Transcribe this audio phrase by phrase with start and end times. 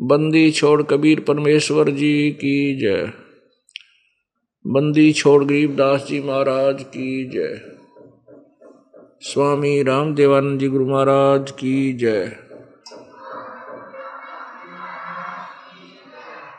[0.00, 3.12] बंदी छोड़ कबीर परमेश्वर जी की जय।
[4.66, 7.78] बंदी छोड़ गरीबदास जी महाराज की जय।
[9.20, 12.36] स्वामी राम देवानंद जी गुरु महाराज की जय।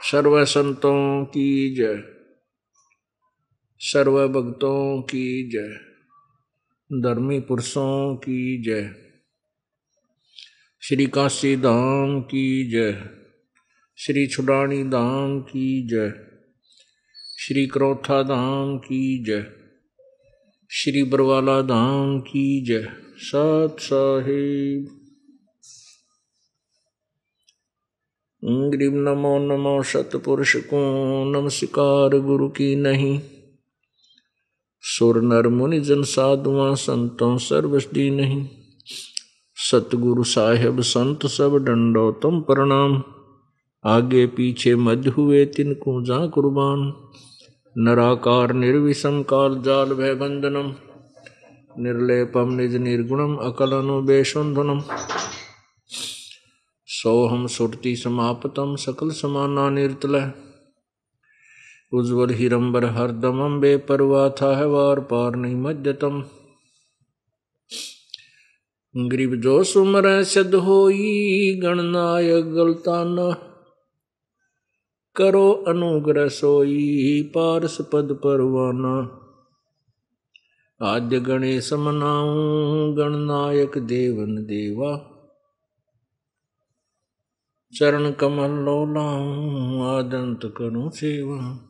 [0.01, 2.03] सर्व संतों की जय।
[3.79, 5.77] सर्व भक्तों की जय।
[7.01, 8.95] धर्मी पुरुषों की जय।
[10.81, 13.22] श्री काशी धाम की जय।
[14.05, 16.13] श्री छुडानी धाम की जय।
[17.39, 19.45] श्री क्रोथा धाम की जय।
[20.71, 22.87] श्री बरवाला धाम की जय।
[23.17, 24.99] सत साहिब।
[28.43, 30.79] ग्रीब नमो नमो सतपुरुष को
[31.31, 33.21] नमस्कार गुरु की नहीं।
[34.81, 38.49] सुर नर मुनि जन साधुआ, संतों सर्वस्दी नहीं।
[39.55, 43.03] सतगुरु साहेब, संत सब डंडो तुम प्रणाम।
[43.85, 46.93] आगे पीछे मध्य हुए तिनको जा कुर्बान।
[47.77, 50.73] नराकार निर्विषम काल जाल भय बंधनम
[51.79, 54.81] निर्लेपम निज निर्गुणम अकलनु बेशुंधनम।
[56.87, 60.31] सोहम सुरति समापतम सकल समाना निर्तल।
[61.93, 66.23] उज्ज्वल हिरंबर हरदमम बेपरवा था है वार पार नहीं मध्यतम।
[68.97, 73.49] ग्रीब जो सुमर सद होई, गणनायक गलताना
[75.15, 79.19] करो अनुग्रह सोई पारस पद परवाना।
[80.81, 85.09] आद्य गणेश मनाऊं गणनायक देवन देवा।
[87.77, 91.69] चरण कमल लो लाऊं आदंत करूँ सेवा।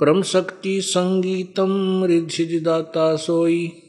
[0.00, 3.79] परम शक्ति संगीतम रिद्धि दाता सोई।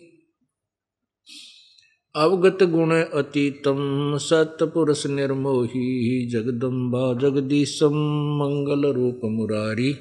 [2.16, 7.94] अवगत गुण अतीतम सतपुरुष निर्मोही, जगदम्बा जगदीशम
[8.38, 9.94] मंगल रूप मुरारी।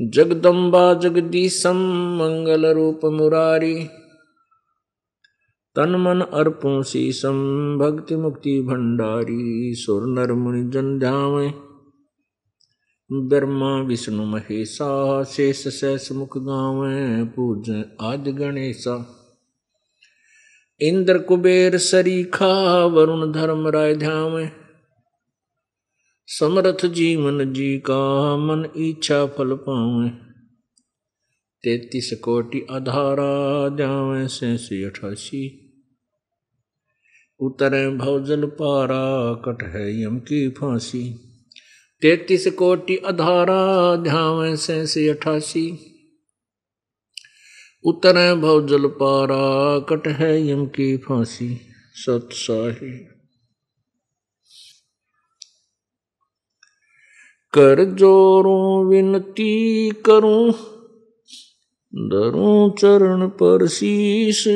[0.00, 1.76] जगदम्बा जगदीशम
[2.16, 3.84] मंगल रूप मुरारी।
[5.76, 11.65] तन मन अर्पों शीसम भक्ति मुक्ति भंडारी सुर नर मुनि जन ध्यावे।
[13.12, 16.82] ब्रह्मा, विष्णु, महेशा, शेष शेष, मुख, गाँव,
[17.26, 19.22] पूज आदि गणेशा।
[20.80, 24.48] इंद्र, कुबेर, सरीखा, वरुण, धर्म, राय ध्याम
[26.26, 30.08] समरथ, जीवन, जी का मन, इच्छा, फल, पावे।
[31.62, 35.62] तैतीस कोटि आधारा जावे से अठासी।
[37.40, 41.25] उतरे भवजल पारा, कट है यम की फांसी।
[42.02, 45.66] तैतीस कोटि अधारा ध्यान से अठासी।
[47.84, 51.60] उतर भव जल पारा कट है यम की फांसी
[51.94, 52.98] सत्साही
[57.52, 60.52] कर जोरों विनती करूँ,
[61.94, 64.48] दरूं चरण पर शीश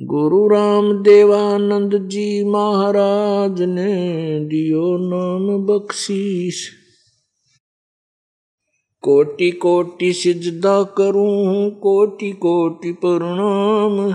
[0.00, 3.94] गुरु राम देवानंद जी महाराज ने
[4.40, 6.70] दियो नाम बख्शीश।
[9.02, 14.14] कोटि कोटि सिजदा करूँ कोटि कोटि प्रणाम।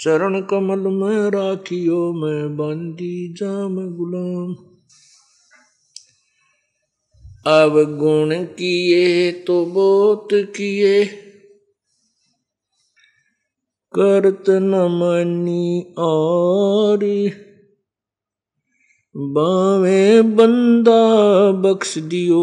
[0.00, 4.54] चरण कमल में राखियो, मैं बंदी जाम गुलाम।
[7.46, 11.21] अब गुण किए तो बहुत किए
[13.94, 17.00] करत न मनी और
[19.16, 21.02] बावे बंदा
[21.52, 22.42] बख्श दियो।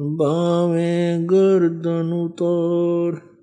[0.00, 3.36] बावे गर्दन उतार।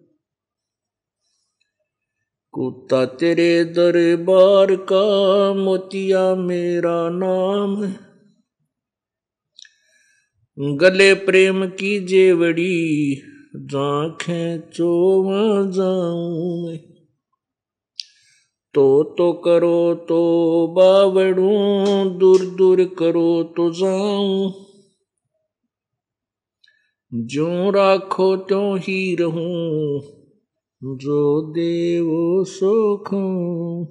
[2.52, 5.06] कुत्ता तेरे दरबार का
[5.54, 7.94] मोतिया मेरा नाम।
[10.78, 13.22] गले प्रेम की जेवड़ी
[13.56, 16.78] जाखें चोवा जाऊँ मैं।
[18.74, 21.50] तो तो करो तो बावड़ू,
[22.10, 24.54] दूर दूर करो तो जाऊँ।
[27.14, 30.02] जो राखो त्यों ही रहूँ,
[30.84, 33.86] जो देवो सुखूं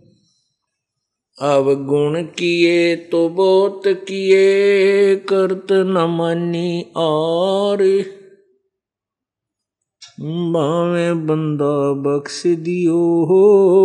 [1.40, 8.04] अवगुण किए तो बहुत किए, करत न मनी और।
[10.18, 13.38] बावे बंदा बख्श दियो हो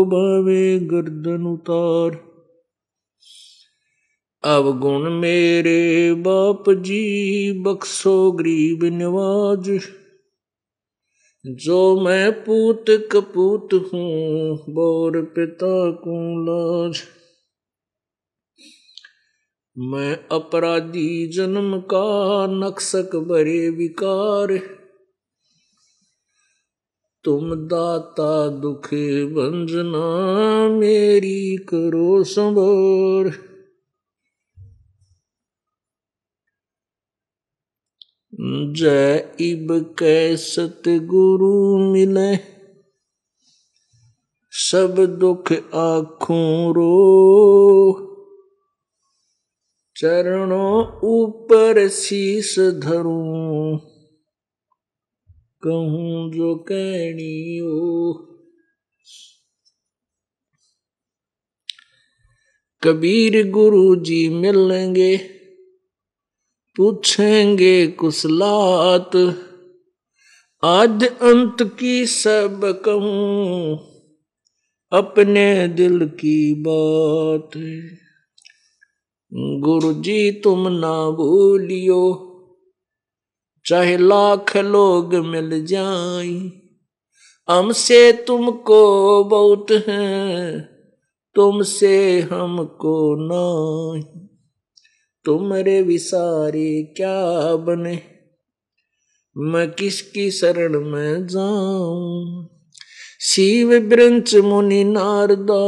[0.06, 2.18] बावे गर्दन उतार
[4.44, 7.02] अवगुण मेरे बाप जी
[7.64, 9.72] बख्सो गरीब नवाज़
[11.46, 17.02] जो मैं पूत कपूत हूँ बोर पिता को लाज
[19.78, 22.06] मैं अपराधी जन्म का
[22.50, 24.60] नक्सक बरे विकार
[27.28, 28.90] तुम दाता दुख
[29.34, 30.04] बंजना
[30.70, 33.32] मेरी करो संभोर
[38.80, 42.38] जय इब कै सतगुरु मिले
[44.52, 46.94] सब दुख आखों रो।
[49.96, 53.97] चरणों ऊपर शीस धरूं
[55.64, 58.14] कहूँ जो कहनी हो।
[62.84, 65.18] कबीर गुरु जी मिलेंगे,
[66.76, 69.16] पूछेंगे कुशलात
[70.64, 73.80] आद अंत की सब कहूँ,
[74.92, 77.58] अपने दिल की बात।
[79.60, 82.27] गुरु जी तुम ना भूलियो
[83.68, 86.52] चाहे लाख लोग मिल जाए,
[87.50, 90.62] हमसे तुमको बहुत है,
[91.36, 94.28] तुमसे हमको नहीं।
[95.26, 98.02] तुम्हारे विसारे क्या बने?
[99.38, 102.50] मैं किसकी शरण में जाऊँ?
[103.22, 105.64] शिव ब्रंच मुनि नारदा,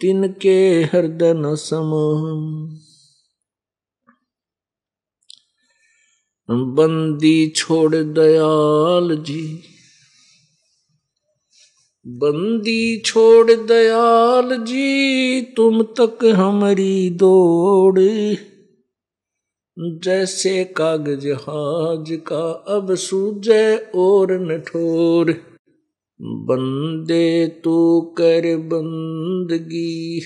[0.00, 2.83] तिनके हृदय न सम।
[6.50, 9.62] बंदी छोड़ दयाल जी।
[12.06, 18.00] बंदी छोड़ दयाल जी, तुम तक हमारी दौड़।
[19.78, 25.32] जैसे कागज़ हाज का अब सूझे और नठोर।
[26.22, 30.20] बंदे तू कर बंदगी।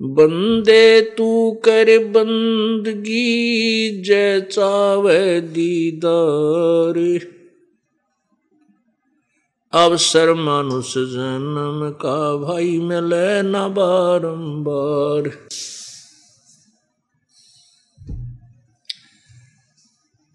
[0.00, 7.20] बंदे तू कर बंदगी जय चावे दीदार
[9.72, 15.48] अवसर मानुष जन्म का भाई मिले न बारंबार।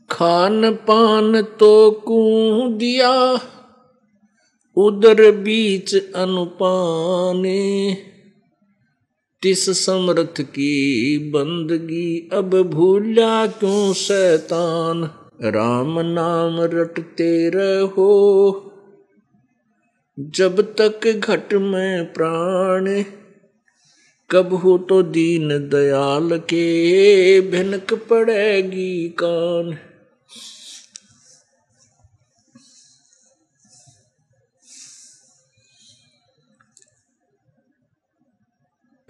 [0.10, 3.40] खान पान तो कू दिया
[4.78, 8.13] उदर बीच अनुपाने।
[9.44, 15.04] तिस समर्थ की बंदगी अब भूला क्यों, शैतान?
[15.42, 18.52] राम नाम रटते रहो।
[20.20, 23.04] जब तक घट में प्राण,
[24.32, 29.78] कब हो तो दीन दयाल के, भिनक पड़ेगी कान।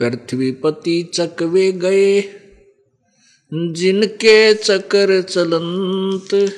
[0.03, 2.21] पृथ्वीपति चकवे गए,
[3.53, 6.53] जिनके चकर चलंत।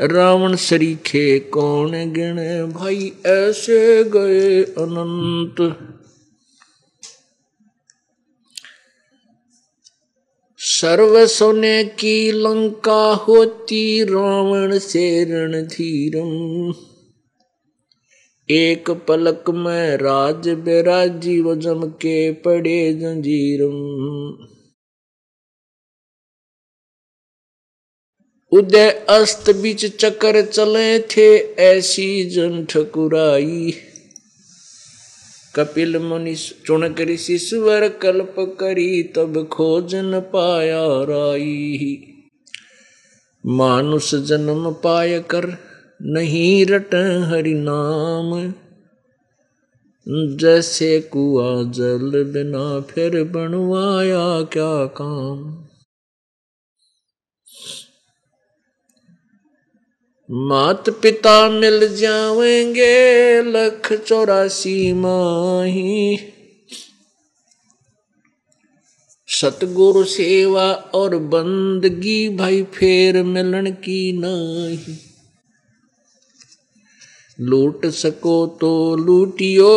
[0.00, 2.36] रावण सरीखे कौन गिण
[2.72, 5.78] भाई, ऐसे गए अनंत।
[10.58, 16.91] सर्व सोने की लंका होती रावण से रणधीरम।
[18.52, 21.54] एक पलक में राज बेराजी वो
[21.90, 23.78] के पड़े जंजीरम।
[28.52, 33.74] उदय अस्त बीच चक्कर चले थे, ऐसी जन ठकुराई।
[35.54, 42.04] कपिल मुनि चुणक ऋषि सुवर कल्प करी, तब खोज न पाया राई।
[43.46, 45.71] मानुष जन्म पाय कर
[46.02, 46.94] नहीं रट
[47.30, 48.54] हरि नाम।
[50.36, 55.68] जैसे कुआ जल बिना फिर बनवाया क्या काम।
[60.30, 66.18] मात पिता मिल जावेंगे लख चौरासी माही।
[69.28, 75.11] सतगुरु सेवा और बंदगी भाई फेर मिलन की नहीं।
[77.42, 79.70] लूट सको तो लूटियो,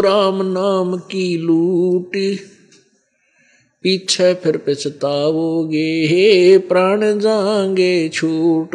[0.00, 2.12] राम नाम की लूट।
[3.82, 8.70] पीछे फिर पछताओगे हे प्राण जाएँगे छूट।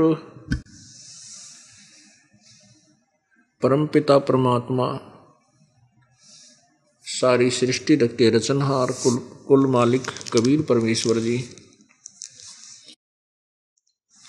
[3.61, 4.99] परमपिता परमात्मा,
[7.05, 10.01] सारी सृष्टि के रचनहार कुल कुल मालिक
[10.33, 11.43] कबीर परमेश्वर जी।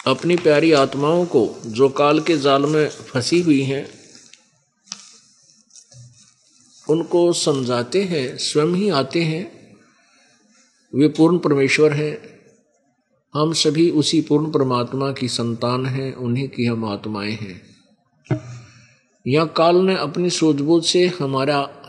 [0.06, 3.90] अपनी प्यारी आत्माओं को, जो काल के जाल में फंसी हुई हैं,
[6.90, 9.76] उनको समझाते हैं, स्वयं ही आते हैं।
[10.94, 12.40] वे पूर्ण परमेश्वर हैं।
[13.34, 17.62] हम सभी उसी पूर्ण परमात्मा की संतान हैं, उन्हीं की हम आत्माएँ हैं।
[19.26, 21.80] यह काल ने अपनी सूझबूझ से हमारा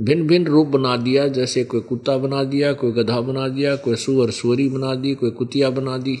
[0.00, 3.96] भिन्न भिन्न रूप बना दिया, जैसे कोई कुत्ता बना दिया, कोई गधा बना दिया, कोई
[3.96, 6.16] सुअर सुअरी बना दी, कोई कुतिया बना दी,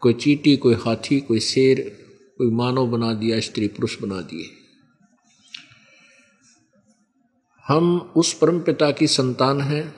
[0.00, 1.96] कोई चीटी, कोई हाथी, कोई शेर,
[2.38, 4.50] कोई मानव बना दिया, स्त्री पुरुष बना दिए।
[7.68, 9.94] हम उस परम पिता की संतान हैं,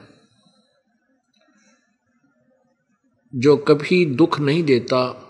[3.35, 5.29] जो कभी दुख नहीं देता,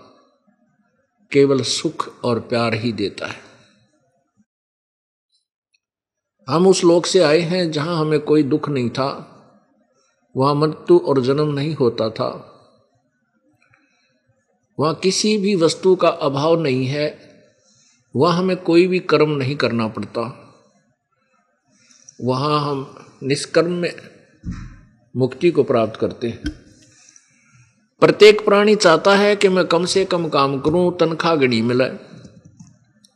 [1.33, 3.52] केवल सुख और प्यार ही देता है।
[6.49, 9.29] हम उस लोक से आए हैं जहाँ हमें कोई दुख नहीं था।
[10.37, 12.49] वहाँ मृत्यु और जन्म नहीं होता था।
[14.81, 17.19] वहाँ किसी भी वस्तु का अभाव नहीं है।
[18.17, 20.39] वहाँ हमें कोई भी कर्म नहीं करना पड़ता।
[22.25, 23.95] वहाँ हम निष्कर्म में
[25.17, 26.43] मुक्ति को प्राप्त करते हैं।
[28.01, 31.91] प्रत्येक प्राणी चाहता है कि मैं कम से कम काम करूँ तनख्वाह गणी मिले,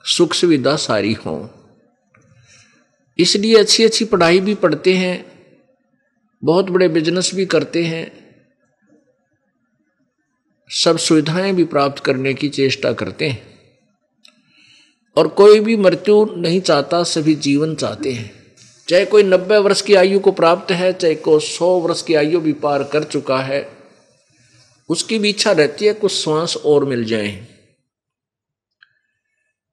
[0.04, 1.65] सुख सुविधा सारी हों।
[3.18, 5.24] इसलिए अच्छी अच्छी पढ़ाई भी पढ़ते हैं,
[6.42, 8.26] बहुत बड़े बिज़नेस भी करते हैं,
[10.70, 13.42] सब सुविधाएँ भी प्राप्त करने की चेष्टा करते हैं।
[15.16, 18.32] और कोई भी मृत्यु नहीं चाहता, सभी जीवन चाहते हैं।
[18.88, 22.40] चाहे कोई नब्बे वर्ष की आयु को प्राप्त है, चाहे कोई सौ वर्ष की आयु
[22.40, 23.76] भी पार कर चुका है,
[24.88, 27.46] उसकी भी इच्छा रहती है कुछ श्वास और मिल जाए।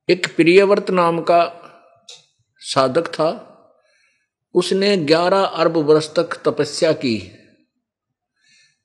[0.10, 1.63] एक प्रियवर्त नाम का
[2.64, 3.30] साधक था,
[4.56, 7.18] उसने ग्यारह अरब वर्ष तक तपस्या की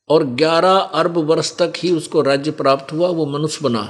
[0.08, 3.82] और ग्यारह अरब वर्ष तक ही उसको राज्य प्राप्त हुआ, वो मनुष्य बना।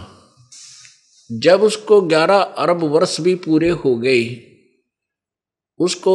[1.31, 4.25] जब उसको ग्यारह अरब वर्ष भी पूरे हो गए,
[5.79, 6.15] उसको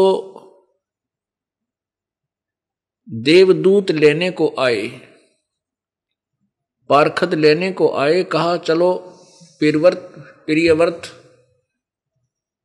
[3.08, 4.88] देवदूत लेने को आए
[6.90, 8.94] पारखद लेने को आए, कहा, चलो
[9.60, 9.98] प्रियवर्त
[10.46, 11.02] प्रियवर्त,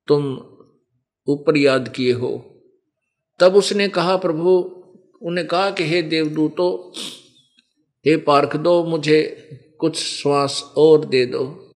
[0.08, 0.36] तुम
[1.28, 2.62] ऊपर याद किए हो।
[3.38, 4.50] तब उसने कहा, प्रभु
[5.22, 6.92] उन्हें कहा कि हे देवदूतो,
[8.06, 11.72] हे पार्क दो मुझे कुछ श्वास और दे दो।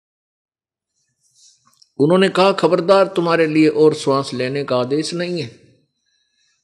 [1.98, 5.60] उन्होंने कहा, खबरदार, तुम्हारे लिए और श्वास लेने का आदेश नहीं है।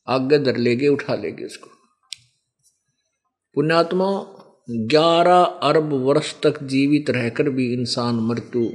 [0.09, 1.71] आगे धर लेगे उठा लेगे उसको।
[3.55, 4.25] पुण्यात्मा,
[4.71, 8.71] ग्यारह अरब वर्ष तक जीवित रहकर भी इंसान मृत्यु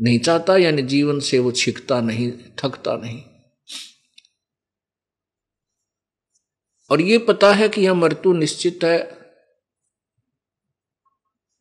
[0.00, 3.22] नहीं चाहता, यानी जीवन से वो छिकता नहीं, थकता नहीं।
[6.90, 9.18] और ये पता है कि यह मृत्यु निश्चित है,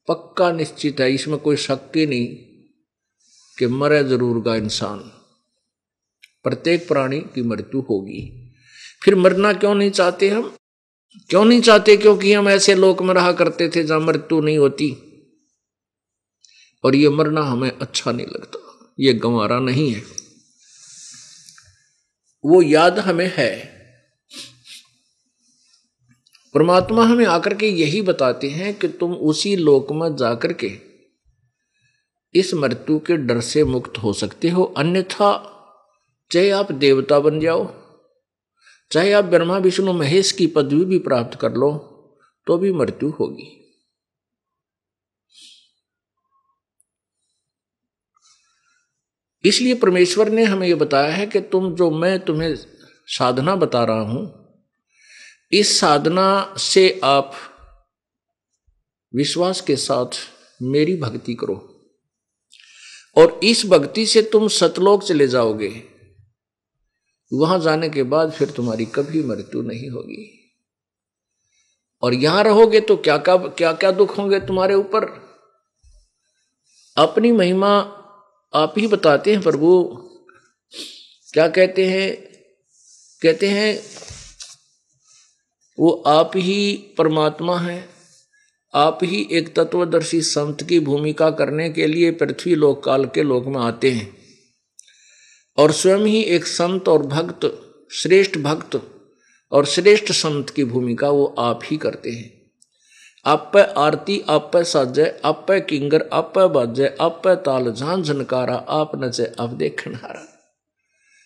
[0.07, 2.27] पक्का निश्चित है, इसमें कोई शक्ति नहीं
[3.59, 4.99] कि मरे ज़रूर का इंसान।
[6.43, 8.53] प्रत्येक प्राणी की मृत्यु होगी।
[9.03, 10.57] फिर मरना क्यों नहीं चाहते हम?
[11.29, 11.97] क्यों नहीं चाहते?
[11.97, 15.06] क्योंकि हम ऐसे लोक में रहा करते थे जहाँ मृत्यु नहीं होती।
[16.83, 20.03] और ये मरना हमें अच्छा नहीं लगता। ये गंवारा नहीं है।
[22.45, 23.77] वो याद हमें है।
[26.53, 30.71] परमात्मा हमें आकर के यही बताते हैं कि तुम उसी लोक में जाकर के
[32.35, 35.53] इस मृत्यु के डर से मुक्त हो सकते हो। अन्यथा
[36.31, 37.73] चाहे आप देवता बन जाओ,
[38.91, 41.71] चाहे आप ब्रह्मा, विष्णु, महेश की पदवी भी प्राप्त कर लो
[42.47, 43.66] तो भी मृत्यु होगी।
[49.47, 52.55] इसलिए परमेश्वर ने हमें यह बताया है कि तुम जो मैं तुम्हें
[53.07, 54.47] साधना बता रहा हूँ,
[55.51, 57.33] इस साधना से आप
[59.15, 60.05] विश्वास के साथ
[60.61, 61.73] मेरी भक्ति करो।
[63.17, 65.83] और इस भक्ति से तुम सतलोक चले जाओगे।
[67.33, 70.33] वहाँ जाने के बाद फिर तुम्हारी कभी मृत्यु नहीं होगी।
[72.03, 75.05] और यहाँ रहोगे तो क्या क्या क्या क्या दुख होंगे तुम्हारे ऊपर?
[76.97, 77.93] अपनी महिमा
[78.53, 79.83] आप ही बताते हैं प्रभु
[81.33, 82.15] क्या कहते हैं?
[83.21, 83.83] कहते हैं,
[85.79, 87.89] वो आप ही परमात्मा है।
[88.73, 93.45] आप ही एक तत्वदर्शी संत की भूमिका करने के लिए पृथ्वी लोक काल के लोक
[93.45, 94.17] में आते हैं।
[95.57, 97.61] और स्वयं ही एक संत और भक्त,
[97.91, 98.81] श्रेष्ठ भक्त
[99.51, 102.36] और श्रेष्ठ संत की भूमिका वो आप ही करते हैं।
[103.25, 108.91] आप आरती, आप पे साजय आप किंगर, आप पे बाजय आप ताल झान झनकारा, आप
[108.95, 110.25] नचे आप देखनारा।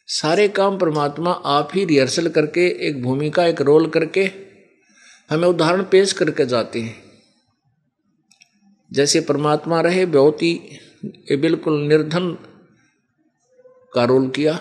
[0.08, 4.32] सारे काम परमात्मा आप ही रिहर्सल करके, एक भूमिका एक रोल करके
[5.30, 7.04] हमें उदाहरण पेश करके जाते हैं।
[8.92, 10.80] जैसे परमात्मा रहे बहुत ही
[11.32, 12.38] बिल्कुल निर्धन
[13.94, 14.60] का रोल किया।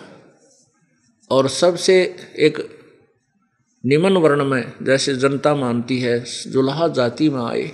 [1.31, 2.80] और सबसे एक
[3.85, 7.71] निम्न वर्ण में जैसे जनता मानती है जुल्हा जाति में आए।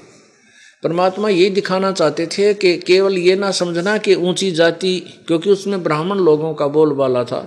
[0.82, 5.82] परमात्मा यही दिखाना चाहते थे कि केवल ये ना समझना कि ऊँची जाति, क्योंकि उसमें
[5.82, 7.40] ब्राह्मण लोगों का बोलबाला था।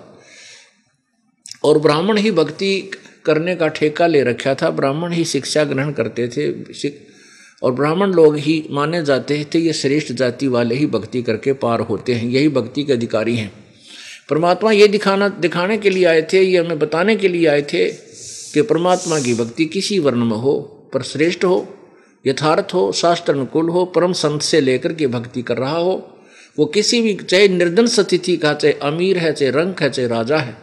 [1.63, 2.91] और ब्राह्मण ही भक्ति
[3.25, 6.89] करने का ठेका ले रखा था, ब्राह्मण ही शिक्षा ग्रहण करते थे
[7.63, 11.79] और ब्राह्मण लोग ही माने जाते थे, ये श्रेष्ठ जाति वाले ही भक्ति करके पार
[11.79, 13.51] होते हैं, यही भक्ति के अधिकारी हैं।
[14.29, 18.08] परमात्मा ये दिखाना, दिखाने के लिए आए थे, ये हमें बताने के लिए आए थे
[18.53, 21.75] कि परमात्मा की भक्ति किसी वर्ण में हो पर श्रेष्ठ हो,
[22.27, 26.15] यथार्थ हो, शास्त्र अनुकूल हो, परम संत से लेकर के भक्ति कर रहा हो,
[26.59, 30.37] वो किसी भी, चाहे निर्धन स्थिति का, चाहे अमीर है, चाहे रंग है, चाहे राजा
[30.37, 30.57] है,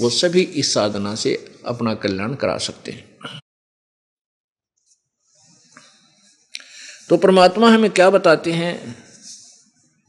[0.00, 3.18] वो सभी इस साधना से अपना कल्याण करा सकते हैं।
[7.08, 8.96] तो परमात्मा हमें क्या बताते हैं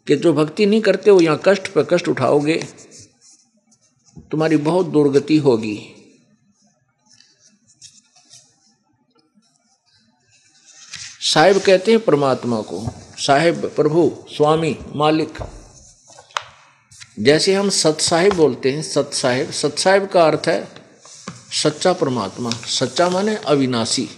[0.07, 2.67] कि जो भक्ति नहीं करते हो यहाँ कष्ट पर कष्ट उठाओगे,
[4.31, 6.00] तुम्हारी बहुत दुर्गति होगी।
[11.33, 12.77] साहिब कहते हैं परमात्मा को,
[13.17, 15.37] साहेब, प्रभु, स्वामी, मालिक।
[17.19, 20.67] जैसे हम सत साहिब बोलते हैं, सत साहिब सत साहिब का अर्थ है
[21.53, 24.09] सच्चा परमात्मा, सच्चा माने अविनाशी।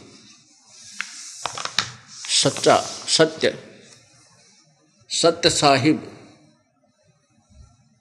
[2.44, 3.54] सच्चा, सत्य
[5.10, 6.12] सत्य साहिब,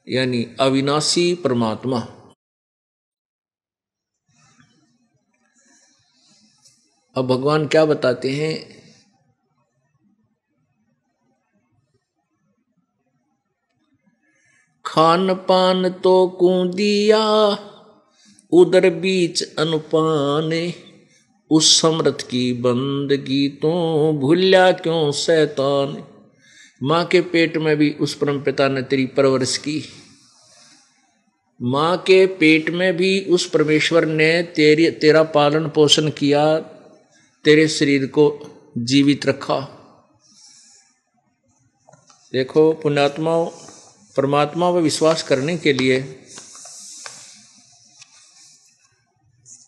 [0.08, 1.98] यानी अविनाशी परमात्मा।
[7.16, 8.81] अब भगवान क्या बताते हैं?
[14.92, 17.20] खान पान तो कूदिया,
[18.52, 20.72] उधर बीच अनुपान,
[21.50, 23.70] उस समृत की बंदगी तो
[24.12, 26.04] भूलिया क्यों शैतान
[26.82, 29.82] माँ के पेट में भी उस परम पिता ने तेरी परवरिश की।
[31.62, 36.58] माँ के पेट में भी उस परमेश्वर ने तेरी, तेरा पालन पोषण किया,
[37.44, 38.26] तेरे शरीर को
[38.78, 39.60] जीवित रखा।
[42.32, 43.50] देखो पुण्यात्माओं
[44.16, 46.22] परमात्मा पर विश्वास करने के लिए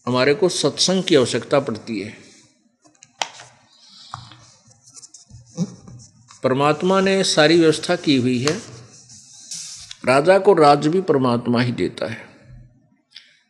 [0.07, 2.19] हमारे को सत्संग की आवश्यकता पड़ती है।
[6.43, 8.63] परमात्मा ने सारी व्यवस्था की हुई है।
[10.05, 12.29] राजा को राज्य भी परमात्मा ही देता है।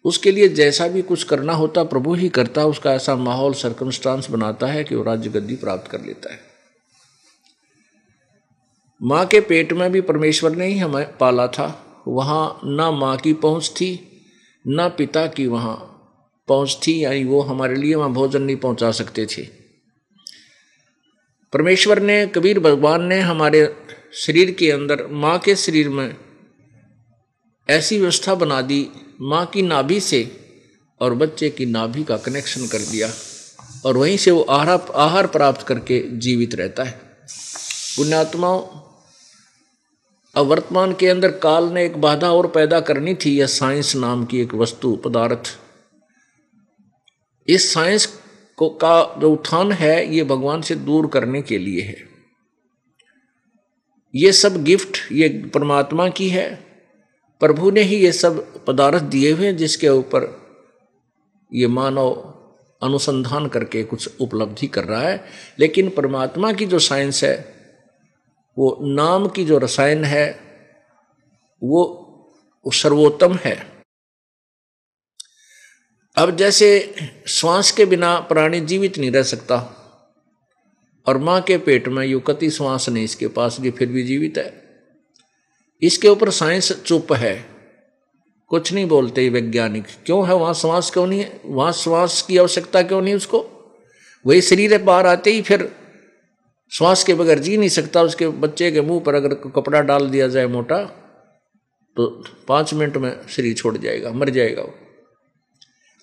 [0.04, 4.66] उसके लिए जैसा भी कुछ करना होता, प्रभु ही करता, उसका ऐसा माहौल सर्कमस्टांस बनाता
[4.66, 6.43] है कि वो राज्य गद्दी प्राप्त कर लेता है।
[9.00, 11.66] माँ के पेट में भी परमेश्वर ने ही हमें पाला था।
[12.08, 13.88] वहाँ ना माँ की पहुँच थी,
[14.66, 15.76] ना पिता की वहाँ
[16.48, 19.42] पहुँच थी, यानी वो हमारे लिए वहाँ भोजन नहीं पहुँचा सकते थे।
[21.52, 23.76] परमेश्वर ने, कबीर भगवान ने हमारे
[24.14, 26.16] शरीर के अंदर माँ के शरीर में
[27.68, 28.86] ऐसी व्यवस्था बना दी,
[29.20, 30.28] माँ की नाभि से
[31.00, 33.10] और बच्चे की नाभि का कनेक्शन कर दिया
[33.86, 37.00] और वहीं से वो आहार आहार प्राप्त करके जीवित रहता है।
[37.96, 38.60] पुण्यात्माओं
[40.34, 44.24] अब वर्तमान के अंदर काल ने एक बाधा और पैदा करनी थी, यह साइंस नाम
[44.24, 45.58] की एक वस्तु, पदार्थ।
[47.48, 48.20] इस साइंस
[48.56, 51.96] को का जो उत्थान है, ये भगवान से दूर करने के लिए है।
[54.14, 56.54] ये सब गिफ्ट, ये परमात्मा की है।
[57.40, 60.42] प्रभु ने ही ये सब पदार्थ दिए हुए हैं, जिसके ऊपर
[61.52, 62.10] ये मानव
[62.82, 65.24] अनुसंधान करके कुछ उपलब्धि कर रहा है।
[65.58, 67.53] लेकिन परमात्मा की जो साइंस है
[68.58, 70.26] वो नाम की जो रसायन है,
[71.62, 73.56] वो सर्वोत्तम है।
[76.16, 76.94] अब जैसे
[77.28, 79.56] श्वास के बिना प्राणी जीवित नहीं रह सकता
[81.06, 84.38] और माँ के पेट में यू कति श्वास नहीं, इसके पास भी फिर भी जीवित
[84.38, 84.52] है।
[85.82, 87.34] इसके ऊपर साइंस चुप है।
[88.50, 91.40] कुछ नहीं बोलते वैज्ञानिक, क्यों है वहाँ श्वास क्यों नहीं है?
[91.44, 93.38] वहाँ श्वास की आवश्यकता क्यों नहीं उसको?
[94.26, 95.70] वही शरीर बाहर आते ही फिर
[96.74, 100.28] श्वास के बगैर जी नहीं सकता, उसके बच्चे के मुँह पर अगर कपड़ा डाल दिया
[100.28, 100.84] जाए मोटा
[101.96, 102.06] तो
[102.48, 104.74] पाँच मिनट में शरीर छोड़ जाएगा, मर जाएगा वो।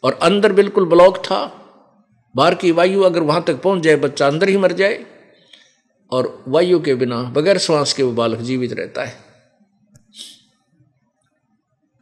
[0.04, 1.40] और अंदर बिल्कुल ब्लॉक था,
[2.36, 5.06] बाहर की वायु अगर वहाँ तक पहुँच जाए, बच्चा अंदर ही मर जाए,
[6.12, 9.14] और वायु के बिना बगैर श्वास के वो बालक जीवित रहता है।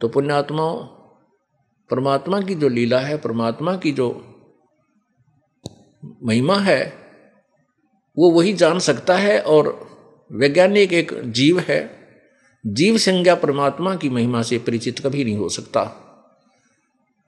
[0.00, 0.76] तो पुण्यात्माओं,
[1.90, 4.08] परमात्मा की जो लीला है, परमात्मा की जो
[6.22, 6.99] महिमा है
[8.18, 9.90] वो वही जान सकता है और
[10.32, 11.90] वैज्ञानिक एक जीव है।
[12.66, 16.06] जीव संज्ञा परमात्मा की महिमा से परिचित कभी नहीं हो सकता।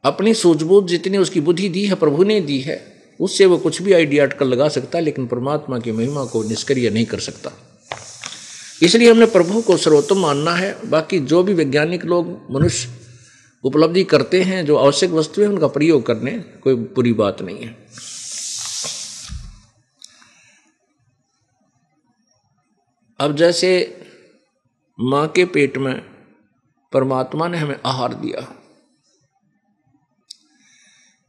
[0.05, 3.93] अपनी सूझबूझ जितनी उसकी बुद्धि दी है, प्रभु ने दी है, उससे वो कुछ भी
[3.93, 7.51] आइडिया अटकल लगा सकता है लेकिन परमात्मा की महिमा को निष्क्रिय नहीं कर सकता।
[8.83, 12.89] इसलिए हमने प्रभु को सर्वोत्तम मानना है। बाकी जो भी वैज्ञानिक लोग मनुष्य
[13.65, 17.77] उपलब्धि करते हैं, जो आवश्यक वस्तु है, उनका प्रयोग करने, कोई बुरी बात नहीं है।
[23.23, 23.71] अब जैसे
[25.01, 25.95] माँ के पेट में
[26.93, 28.41] परमात्मा ने हमें आहार दिया।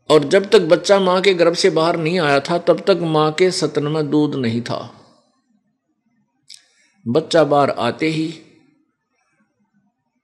[0.10, 3.32] और जब तक बच्चा माँ के गर्भ से बाहर नहीं आया था, तब तक माँ
[3.32, 4.79] के सतन में दूध नहीं था।
[7.08, 8.41] बच्चा बाहर आते ही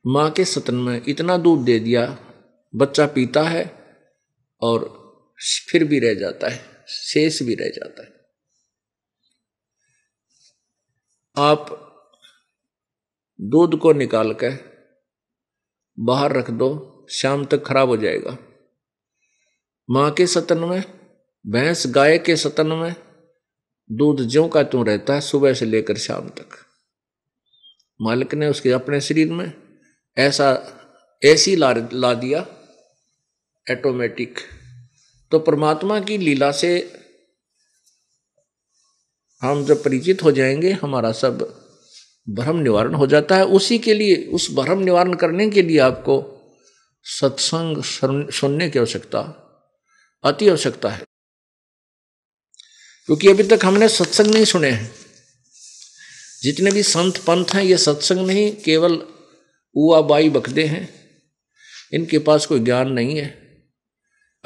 [0.07, 2.17] माँ के सतन में इतना दूध दे दिया,
[2.75, 3.65] बच्चा पीता है
[4.61, 4.87] और
[5.69, 8.18] फिर भी रह जाता है, शेष भी रह जाता है।
[11.37, 11.85] आप
[13.41, 14.57] दूध को निकाल कर
[15.99, 18.37] बाहर रख दो, शाम तक खराब हो जाएगा।
[19.89, 20.83] माँ के सतन में,
[21.47, 22.95] भैंस गाय के सतन में
[23.91, 26.49] दूध ज्यो का त्यों रहता है, सुबह से लेकर शाम तक।
[28.01, 29.53] मालिक ने उसके अपने शरीर में
[30.17, 30.75] ऐसा,
[31.23, 32.39] ऐसी ला ला दिया
[33.71, 34.39] ऑटोमेटिक
[35.31, 36.98] तो परमात्मा की लीला से
[39.41, 41.65] हम जब परिचित हो जाएँगे, हमारा सब
[42.29, 46.35] भ्रम निवारण हो जाता है। उसी के लिए, उस भ्रम निवारण करने के लिए आपको
[47.03, 47.83] सत्संग
[48.31, 49.19] सुनने की आवश्यकता,
[50.23, 51.05] अति आवश्यकता है।
[53.05, 54.95] क्योंकि अभी तक हमने सत्संग नहीं सुने हैं।
[56.43, 59.03] जितने भी संत पंथ हैं, ये सत्संग नहीं, केवल
[59.75, 60.93] उआ बाई बकदे हैं।
[61.93, 63.57] इनके पास कोई ज्ञान नहीं है।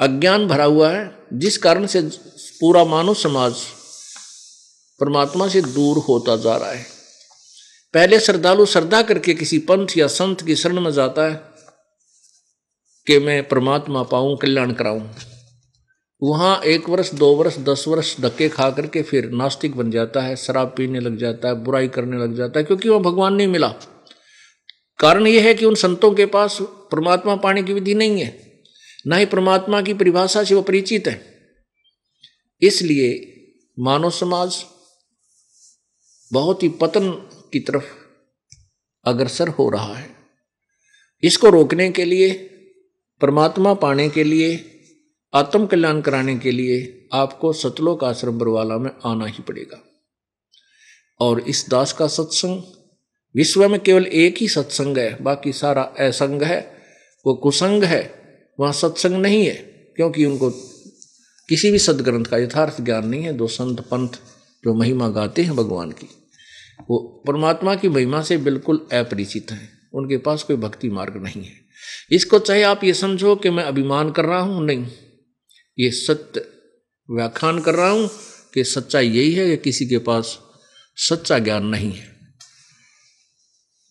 [0.00, 2.02] अज्ञान भरा हुआ है, जिस कारण से
[2.60, 3.56] पूरा मानव समाज
[5.00, 6.86] परमात्मा से दूर होता जा रहा है।
[7.94, 11.40] पहले श्रद्धालु श्रद्धा करके किसी पंथ या संत की शरण में जाता है
[13.06, 15.08] कि मैं परमात्मा पाऊँ, कल्याण कराऊं।
[16.22, 20.36] वहाँ एक वर्ष, दो वर्ष, दस वर्ष धक्के खा करके फिर नास्तिक बन जाता है,
[20.36, 23.68] शराब पीने लग जाता है, बुराई करने लग जाता है, क्योंकि वह भगवान नहीं मिला।
[24.98, 28.52] कारण यह है कि उन संतों के पास परमात्मा पाने की विधि नहीं है।
[29.06, 31.34] ना ही परमात्मा की परिभाषा से वह परिचित है।
[32.62, 33.30] इसलिए
[33.78, 34.64] मानव समाज
[36.34, 37.10] बहुत ही पतन
[37.52, 37.84] की तरफ़
[39.04, 40.10] अग्रसर हो रहा है।
[41.22, 42.32] इसको रोकने के लिए,
[43.20, 44.70] परमात्मा पाने के लिए,
[45.34, 49.84] आत्म कल्याण कराने के लिए आपको सतलोक आश्रम बरवाला में आना ही पड़ेगा।
[51.20, 52.62] और इस दास का सत्संग,
[53.36, 56.82] विश्व में केवल एक ही सत्संग है, बाकी सारा असंग है,
[57.26, 58.14] वो कुसंग है,
[58.60, 59.54] वहाँ सत्संग नहीं है,
[59.96, 60.50] क्योंकि उनको
[61.48, 64.08] किसी भी सदग्रंथ का यथार्थ ज्ञान नहीं है, दो संत पंथ
[64.64, 66.23] जो महिमा गाते हैं भगवान की।
[66.80, 71.60] वो परमात्मा की महिमा से बिल्कुल अपरिचित हैं। उनके पास कोई भक्ति मार्ग नहीं है।
[72.12, 74.86] इसको चाहे आप ये समझो कि मैं अभिमान कर रहा हूँ, नहीं।
[75.78, 76.40] ये सत्य
[77.10, 78.10] व्याख्यान कर रहा हूँ
[78.54, 80.38] कि सच्चाई यही है कि किसी के पास
[80.96, 82.16] सच्चा ज्ञान नहीं है।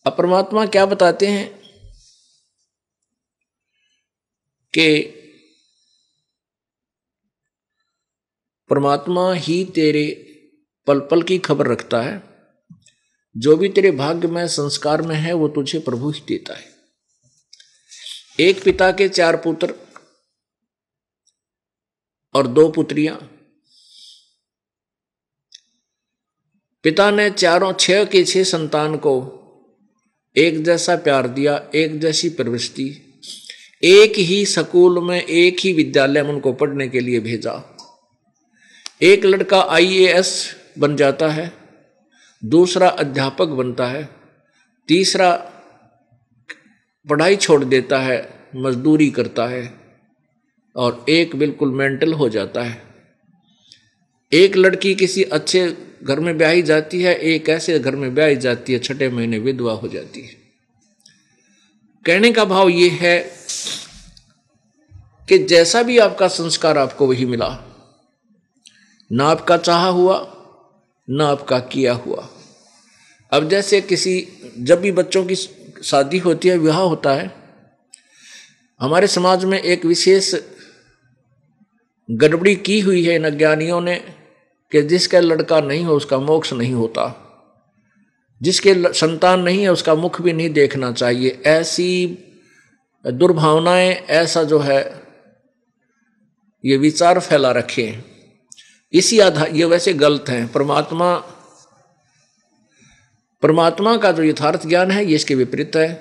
[0.05, 1.63] अब परमात्मा क्या बताते हैं
[4.73, 5.01] कि
[8.69, 10.29] परमात्मा ही तेरे
[10.87, 12.32] पल पल की खबर रखता है।
[13.37, 16.73] जो भी तेरे भाग्य में, संस्कार में है, वो तुझे प्रभु ही देता है।
[18.39, 19.73] एक पिता के चार पुत्र
[22.33, 23.15] और दो पुत्रियाँ।
[26.83, 29.39] पिता ने चारों छह के छह संतान को
[30.37, 33.19] एक जैसा प्यार दिया, एक जैसी प्रवृत्ति,
[33.83, 37.77] एक ही स्कूल में, एक ही विद्यालय में उनको पढ़ने के लिए भेजा।
[39.01, 41.62] एक लड़का आईएएस बन जाता है।
[42.43, 44.09] दूसरा अध्यापक बनता है,
[44.87, 45.31] तीसरा
[47.07, 49.73] पढ़ाई छोड़ देता है, मजदूरी करता है,
[50.75, 52.81] और एक बिल्कुल मेंटल हो जाता है।
[54.31, 58.73] एक लड़की किसी अच्छे घर में ब्याही जाती है, एक ऐसे घर में ब्याही जाती
[58.73, 60.35] है, छठे महीने विधवा हो जाती है।
[62.05, 63.19] कहने का भाव ये है
[65.29, 67.57] कि जैसा भी आपका संस्कार आपको वही मिला,
[69.11, 70.32] ना आपका चाहा हुआ
[71.09, 72.29] ना आपका किया हुआ।
[73.31, 74.27] अब जैसे किसी,
[74.59, 75.35] जब भी बच्चों की
[75.83, 77.35] शादी होती है, विवाह होता है,
[78.81, 80.35] हमारे समाज में एक विशेष
[82.11, 83.95] गड़बड़ी की हुई है इन अज्ञानियों ने
[84.71, 87.19] कि जिसका लड़का नहीं हो, उसका मोक्ष नहीं होता।
[88.41, 92.17] जिसके संतान नहीं है, उसका मुख भी नहीं देखना चाहिए। ऐसी
[93.07, 95.03] दुर्भावनाएँ, ऐसा जो है,
[96.65, 98.12] ये विचार फैला रखे।
[98.93, 101.23] इसी आधार, ये वैसे गलत हैं। परमात्मा
[103.41, 105.93] परमात्मा का जो यथार्थ ज्ञान है, ये इसके विपरीत है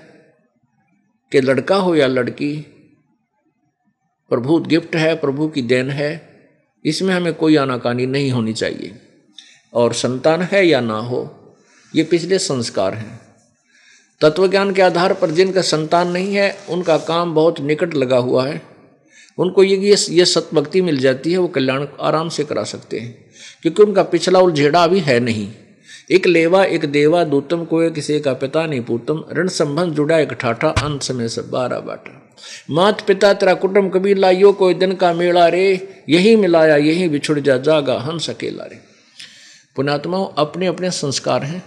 [1.32, 2.56] कि लड़का हो या लड़की,
[4.30, 6.40] प्रभु गिफ्ट है, प्रभु की देन है,
[6.84, 8.98] इसमें हमें कोई आनाकानी नहीं होनी चाहिए।
[9.74, 11.54] और संतान है या ना हो,
[11.96, 13.20] ये पिछले संस्कार हैं।
[14.20, 18.71] तत्वज्ञान के आधार पर जिनका संतान नहीं है, उनका काम बहुत निकट लगा हुआ है।
[19.42, 23.24] उनको ये ये, ये सतभक्ति मिल जाती है वो कल्याण आराम से करा सकते हैं।
[23.62, 25.52] क्योंकि उनका पिछला उलझेड़ा अभी है नहीं।
[26.10, 30.32] एक लेवा एक देवा दूतम कोई किसी का पिता नहीं पूतम ऋण संबंध जुड़ा एक
[30.32, 32.32] ठाठा अंत समय से बारह बाटा।
[32.70, 37.40] मात पिता तेरा कुटुम कबीर लाइयो कोई दिन का मेला रे यही मिलाया यही बिछुड़
[37.40, 38.78] जा जागा हंस अकेला रे।
[39.76, 41.62] पुणात्माओं अपने अपने संस्कार हैं।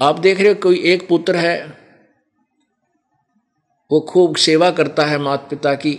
[0.00, 1.83] आप देख रहे हो कोई एक पुत्र है
[3.90, 5.98] वो खूब सेवा करता है माता पिता की,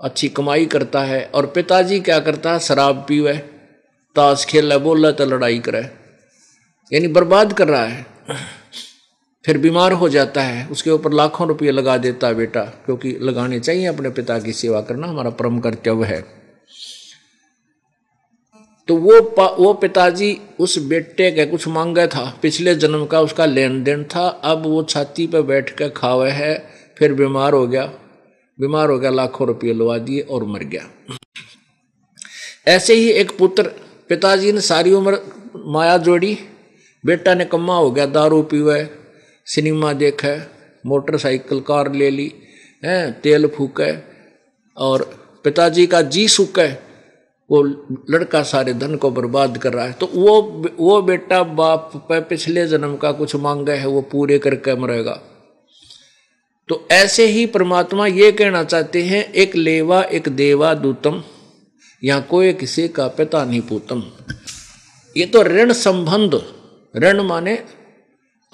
[0.00, 2.58] अच्छी कमाई करता है और पिताजी क्या करता है?
[2.58, 3.32] शराब पीवे,
[4.16, 5.80] ताश खेल, बोल तो लड़ाई करे।
[6.92, 8.06] यानी बर्बाद कर रहा है।
[9.44, 13.60] फिर बीमार हो जाता है। उसके ऊपर लाखों रुपये लगा देता है बेटा, क्योंकि लगाने
[13.60, 16.37] चाहिए अपने पिता की सेवा करना, हमारा परम कर्तव्य है।
[18.88, 19.20] तो वो
[19.58, 24.28] वो पिताजी उस बेटे के कुछ मांगे था। पिछले जन्म का उसका लेन देन था।
[24.28, 27.84] अब वो छाती पर बैठ कर खावे है, फिर बीमार हो गया।
[28.58, 30.88] बीमार हो गया, लाखों रुपये लवा दिए और मर गया।
[32.66, 33.62] ऐसे ही एक पुत्र,
[34.08, 35.18] पिताजी ने सारी उम्र
[35.66, 36.38] माया जोड़ी।
[37.04, 38.90] बेटा ने कम्मा हो गया, दारू पीवे,
[39.46, 40.36] सिनेमा देखे,
[40.86, 42.32] मोटरसाइकिल, कार ले ली,
[42.84, 43.92] है, तेल फूके
[44.76, 45.02] और
[45.44, 46.87] पिताजी का जी सूखे।
[47.50, 47.62] वो
[48.10, 50.40] लड़का सारे धन को बर्बाद कर रहा है। तो वो
[50.78, 55.18] वो बेटा बाप पे पिछले जन्म का कुछ मांगा है, वो पूरे करके मरेगा
[56.68, 61.22] तो ऐसे ही परमात्मा ये कहना चाहते हैं, एक लेवा, एक देवा दूतम
[62.02, 64.02] या कोई किसी का पिता नहीं पूतम।
[65.16, 66.40] ये तो ऋण संबंध,
[66.94, 67.58] ऋण माने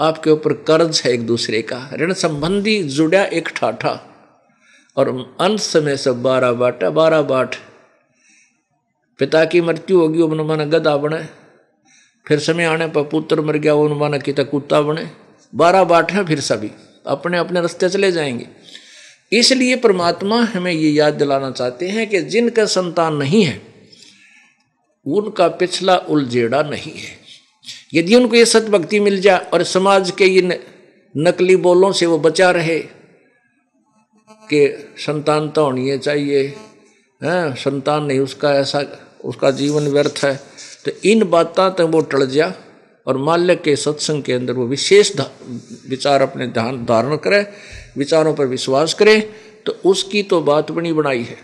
[0.00, 4.00] आपके ऊपर कर्ज है एक दूसरे का। ऋण संबंधी जुड़ा एक ठाठा,
[4.96, 5.08] और
[5.40, 7.56] अंत समय सब बारह बाट बारह बाट
[9.20, 11.22] पिता की मृत्यु होगी वो माना गदा बने।
[12.26, 15.08] फिर समय आने पर पुत्र मर गया वो माना कि कुत्ता बने।
[15.52, 16.70] बारह बाट हैं फिर सभी
[17.06, 18.46] अपने अपने रास्ते चले जाएँगे।
[19.32, 23.60] इसलिए परमात्मा हमें ये याद दिलाना चाहते हैं कि जिनका संतान नहीं है,
[25.06, 27.16] उनका पिछला उलझेड़ा नहीं है।
[27.94, 30.54] यदि उनको ये सतभक्ति मिल जाए और समाज के इन
[31.14, 32.78] नकली बोलों से वो बचा रहे,
[34.44, 36.54] कि संतान तो होनी चाहिए
[37.24, 38.82] हैं, संतान नहीं, उसका ऐसा,
[39.24, 40.34] उसका जीवन व्यर्थ है।
[40.84, 42.52] तो इन बातों तक वो टल जा
[43.06, 45.12] और माल्य के सत्संग के अंदर वो विशेष
[45.88, 47.46] विचार अपने ध्यान, धारण करे,
[47.96, 49.20] विचारों पर विश्वास करे
[49.66, 51.36] तो उसकी तो बात बनी बनाई है।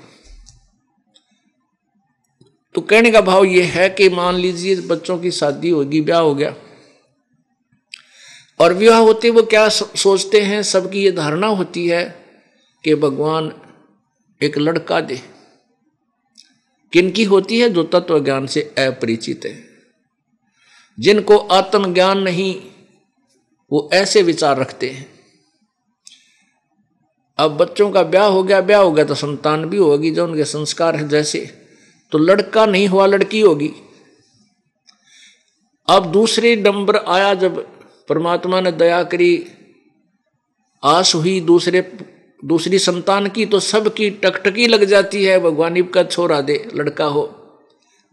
[2.74, 6.34] तो कहने का भाव ये है कि मान लीजिए बच्चों की शादी होगी, ब्याह हो
[6.34, 6.54] गया
[8.60, 10.62] और विवाह होते वो क्या सोचते हैं?
[10.62, 12.04] सबकी ये धारणा होती है
[12.84, 13.52] कि भगवान
[14.40, 15.20] एक लड़का दे।
[16.92, 17.70] किनकी होती है?
[17.70, 19.64] जो तत्व ज्ञान से अपरिचित है।
[20.98, 22.62] जिनको आत्मज्ञान नहीं,
[23.72, 25.20] वो ऐसे विचार रखते हैं।
[27.38, 30.44] अब बच्चों का ब्याह हो गया, ब्याह हो गया तो संतान भी होगी, जो उनके
[30.44, 31.66] संस्कार है जैसे।
[32.12, 33.72] तो लड़का नहीं हुआ, लड़की होगी।
[35.88, 37.66] अब दूसरे नंबर आया जब
[38.08, 39.46] परमात्मा ने दया करी,
[40.84, 41.80] आस हुई दूसरे
[42.44, 47.04] दूसरी संतान की तो सबकी टकटकी लग जाती है, भगवान इब का छोरा दे, लड़का
[47.04, 47.36] हो।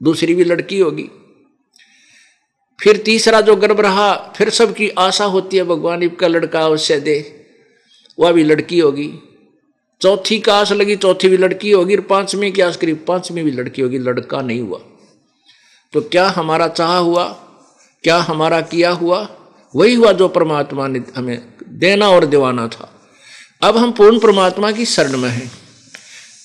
[0.03, 1.09] दूसरी भी लड़की होगी।
[2.81, 6.99] फिर तीसरा जो गर्भ रहा, फिर सबकी आशा होती है, भगवान इब का लड़का अवश्य
[6.99, 7.45] दे,
[8.19, 9.13] वह भी लड़की होगी।
[10.01, 13.51] चौथी का आस लगी, चौथी भी लड़की होगी, और पांचवीं की आस करी, पांचवी भी
[13.51, 14.79] लड़की होगी, लड़का नहीं हुआ।
[15.93, 17.25] तो क्या हमारा चाह हुआ,
[18.03, 19.29] क्या हमारा किया हुआ,
[19.75, 22.93] वही हुआ जो परमात्मा ने हमें देना और दिवाना था।
[23.61, 25.51] अब हम पूर्ण परमात्मा की शरण में हैं।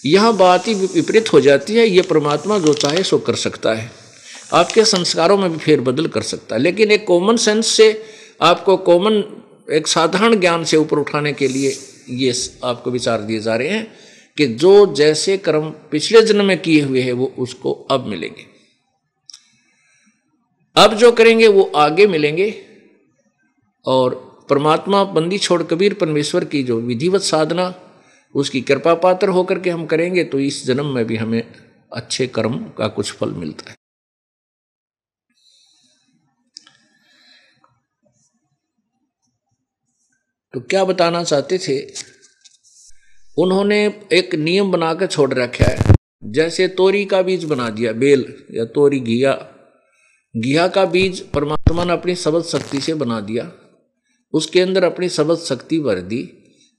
[0.07, 3.93] यह बात ही विपरीत हो जाती है, ये परमात्मा जो चाहे सो कर सकता है।
[4.53, 8.03] आपके संस्कारों में भी फेरबदल कर सकता है। लेकिन एक कॉमन सेंस से
[8.43, 13.57] आपको कॉमन एक साधारण ज्ञान से ऊपर उठाने के लिए ये आपको विचार दिए जा
[13.57, 13.95] रहे हैं
[14.37, 18.47] कि जो जैसे कर्म पिछले जन्म में किए हुए हैं, वो उसको अब मिलेंगे।
[20.77, 22.65] अब जो करेंगे, वो आगे मिलेंगे
[23.87, 27.75] और परमात्मा बंदी छोड़ कबीर परमेश्वर की जो विधिवत साधना,
[28.35, 31.53] उसकी कृपा पात्र होकर के हम करेंगे तो इस जन्म में भी हमें
[31.93, 33.77] अच्छे कर्म का कुछ फल मिलता है।
[40.55, 41.87] तो क्या बताना चाहते थे?
[43.39, 48.65] उन्होंने एक नियम बनाकर छोड़ रखा है। जैसे तोरी का बीज बना दिया, बेल या
[48.65, 49.33] तोरी घिया।
[50.37, 53.53] घिया का बीज परमात्मा ने अपनी सबद शक्ति से बना दिया।
[54.35, 56.29] उसके अंदर अपनी सबद शक्ति भर दी।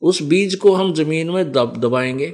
[0.02, 2.34] उस बीज को हम ज़मीन में दब, दबाएँगे।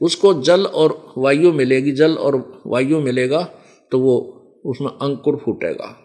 [0.00, 3.42] उसको जल और वायु मिलेगी, जल और वायु मिलेगा
[3.92, 4.16] तो वो
[4.66, 5.96] उसमें अंकुर फूटेगा।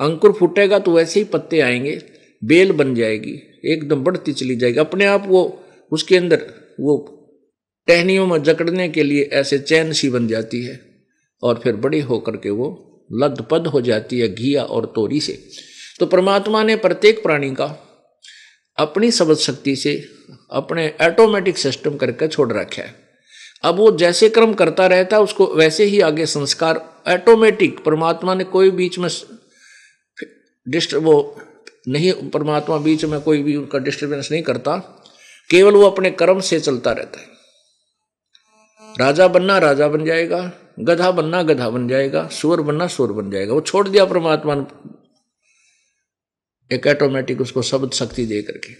[0.00, 1.98] अंकुर फूटेगा तो वैसे ही पत्ते आएँगे,
[2.42, 5.60] बेल बन जाएगी, एकदम बढ़ती चली जाएगी। अपने आप वो,
[5.92, 6.46] उसके अंदर
[6.80, 6.96] वो
[7.88, 10.80] टहनियों में जकड़ने के लिए ऐसे चैन सी बन जाती है
[11.42, 12.68] और फिर बड़ी होकर के वो
[13.12, 15.38] लदपद हो जाती है घिया और तोरी से।
[16.00, 17.66] तो परमात्मा ने प्रत्येक प्राणी का
[18.78, 19.94] अपनी सबद शक्ति से
[20.50, 22.94] अपने ऑटोमेटिक सिस्टम करके छोड़ रखा है।
[23.64, 26.76] अब वो जैसे क्रम करता रहता है, उसको वैसे ही आगे संस्कार
[27.08, 29.08] ऑटोमेटिक परमात्मा ने कोई बीच में
[30.66, 31.40] डिस्टर्ब वो
[31.88, 34.76] नहीं, परमात्मा बीच में कोई भी उनका डिस्टर्बेंस नहीं करता,
[35.50, 37.26] केवल वो अपने कर्म से चलता रहता है।
[39.00, 40.40] राजा बनना राजा बन जाएगा,
[40.80, 44.64] गधा बनना गधा बन जाएगा, सुअर बनना सुअर बन जाएगा। वो छोड़ दिया परमात्मा ने
[46.70, 48.72] एक ऑटोमेटिक उसको शब्द शक्ति दे करके।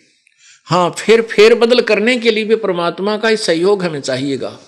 [0.66, 4.58] हाँ फिर, फेर बदल करने के लिए भी परमात्मा का ही सहयोग हमें चाहिएगा।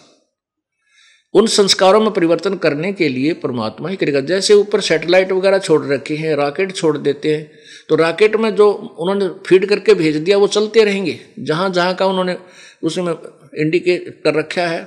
[1.35, 5.85] उन संस्कारों में परिवर्तन करने के लिए परमात्मा ही करेगा। जैसे ऊपर सैटेलाइट वगैरह छोड़
[5.87, 7.51] रखे हैं रॉकेट छोड़ देते हैं
[7.89, 12.07] तो रॉकेट में जो उन्होंने फ़ीड करके भेज दिया, वो चलते रहेंगे। जहाँ जहाँ का
[12.07, 12.37] उन्होंने
[12.83, 13.13] उसमें
[13.57, 14.83] इंडिकेट कर रखा है,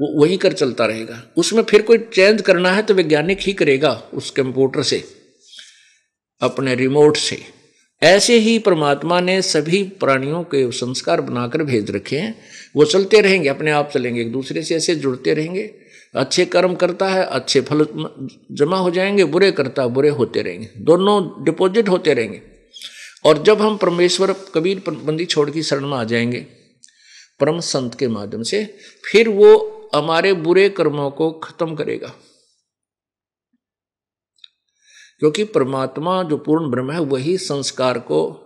[0.00, 3.92] वो, वही कर चलता रहेगा। उसमें फिर कोई चेंज करना है तो वैज्ञानिक ही करेगा
[4.14, 5.02] उस कंप्यूटर से।
[6.40, 7.42] अपने रिमोट से।
[8.02, 12.38] ऐसे ही परमात्मा ने सभी प्राणियों के संस्कार बनाकर भेज रखे हैं।
[12.76, 15.74] वो चलते रहेंगे, अपने आप चलेंगे, एक दूसरे से ऐसे जुड़ते रहेंगे।
[16.14, 17.86] अच्छे कर्म करता है, अच्छे फल
[18.52, 22.42] जमा हो जाएँगे, बुरे करता है बुरे होते रहेंगे। दोनों डिपॉजिट होते रहेंगे।
[23.24, 26.46] और जब हम परमेश्वर कबीर बंदी छोड़ की शरण में आ जाएँगे,
[27.40, 28.74] परम संत के माध्यम से,
[29.12, 32.12] फिर वो हमारे बुरे कर्मों को खत्म करेगा।
[35.18, 38.44] क्योंकि परमात्मा जो पूर्ण ब्रह्म है, वही संस्कार को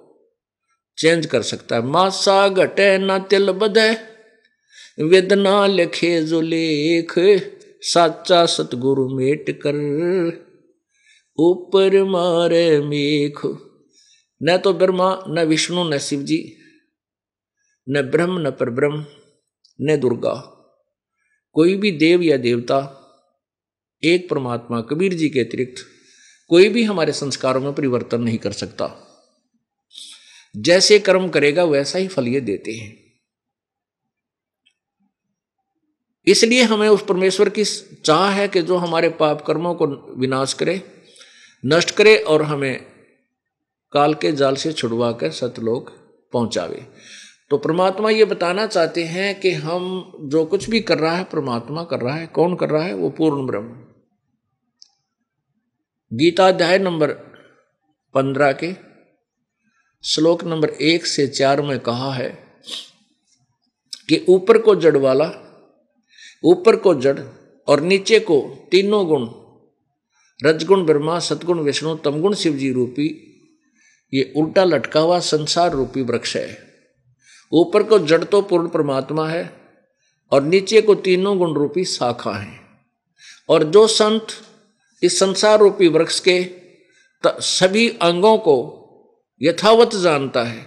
[0.99, 3.93] चेंज कर सकता है। मासा घटे न तिल बधे
[5.03, 7.15] वेदना लिखे, जो लेख,
[7.83, 9.75] साचा सतगुरु मेट कर,
[11.39, 13.41] ऊपर मारे मेख।
[14.43, 16.57] न तो ब्रह्मा, न विष्णु, न शिव जी
[17.89, 19.05] न ब्रह्म, न पर ब्रह्म
[19.81, 20.35] न दुर्गा।
[21.53, 22.99] कोई भी देव या देवता,
[24.05, 25.92] एक परमात्मा, कबीर जी के अतिरिक्त
[26.53, 29.09] कोई भी हमारे संस्कारों में परिवर्तन नहीं कर सकता।
[30.57, 33.03] जैसे कर्म करेगा, वैसा ही फल ये देते हैं।
[36.27, 37.65] इसलिए हमें उस परमेश्वर की
[38.05, 39.87] चाह है कि जो हमारे पाप कर्मों को
[40.21, 40.83] विनाश करे,
[41.67, 42.87] नष्ट करे और हमें
[43.93, 45.91] काल के जाल से छुड़वा कर सतलोक
[46.33, 46.87] पहुंचावे।
[47.51, 51.85] तो परमात्मा ये बताना चाहते हैं कि हम जो कुछ भी कर रहा है, परमात्मा
[51.85, 53.92] कर रहा है, कौन कर रहा है, वो पूर्ण ब्रह्म।
[56.15, 57.11] गीताध्याय नंबर
[58.15, 58.73] पंद्रह के
[60.03, 62.39] श्लोक नंबर एक से चार में कहा है
[64.09, 65.31] कि ऊपर को जड़ वाला,
[66.45, 67.21] ऊपर को जड़
[67.69, 69.29] और नीचे को तीनों गुण,
[70.45, 73.29] रजगुण, ब्रह्मा सतगुण विष्णु, तमगुण शिव जी रूपी,
[74.15, 76.59] ये उल्टा लटका हुआ संसार रूपी वृक्ष है।
[77.53, 79.61] ऊपर को जड़ तो पूर्ण परमात्मा है
[80.33, 82.61] और नीचे को तीनों गुण रूपी शाखा है।
[83.49, 84.27] और जो संत
[85.03, 86.51] इस संसार रूपी वृक्ष के
[87.27, 88.57] सभी अंगों को
[89.43, 90.67] यथावत जानता है।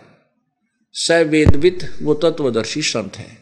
[0.94, 3.38] स वेदवित वो तत्वदर्शी संत है।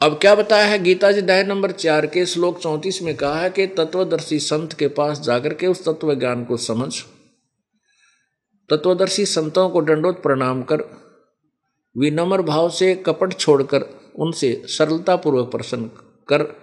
[0.00, 0.78] अब क्या बताया है?
[0.78, 4.88] गीता जी अध्याय नंबर चार के श्लोक चौंतीस में कहा है कि तत्वदर्शी संत के
[4.88, 6.94] पास जाकर के उस तत्व ज्ञान को समझ।
[8.70, 10.78] तत्वदर्शी संतों को दंडोत प्रणाम कर,
[11.98, 13.82] विनम्र भाव से कपट छोड़कर
[14.16, 15.90] उनसे सरलता पूर्वक प्रसन्न
[16.28, 16.61] कर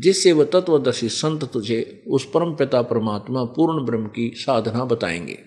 [0.00, 5.38] जिससे वह तत्वदर्शी संत तुझे उस परम पिता परमात्मा पूर्ण ब्रह्म की साधना बताएँगे।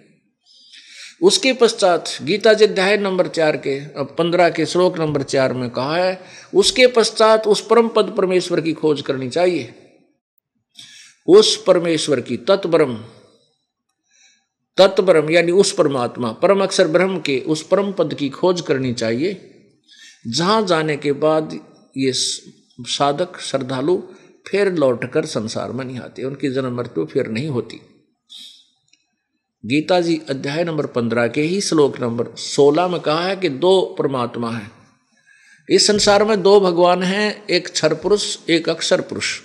[1.22, 6.22] उसके पश्चात गीता अध्याय नंबर चार के पंद्रह के श्लोक नंबर चार में कहा है,
[6.56, 9.74] उसके पश्चात उस परम पद परमेश्वर की खोज करनी चाहिए।
[11.28, 12.96] उस परमेश्वर की तत्ब्रह्म
[14.78, 19.52] तत्ब्रह्म यानी उस परमात्मा, परम अक्षर ब्रह्म के उस परम पद की खोज करनी चाहिए।
[20.28, 21.60] जहाँ जाने के बाद
[21.98, 24.02] ये साधक, श्रद्धालु
[24.48, 27.82] फिर लौटकर संसार में नहीं आते, उनकी जन्म मृत्यु फिर नहीं होती।
[29.66, 33.96] गीता जी अध्याय नंबर पंद्रह के ही श्लोक नंबर सोलह में कहा है कि दो
[34.00, 34.72] परमात्मा हैं।
[35.70, 39.40] इस संसार में दो भगवान हैं, एक क्षर पुरुष, एक अक्षर पुरुष।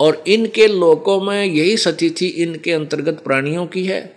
[0.00, 4.16] और इनके लोकों में यही सतिथि इनके अंतर्गत प्राणियों की है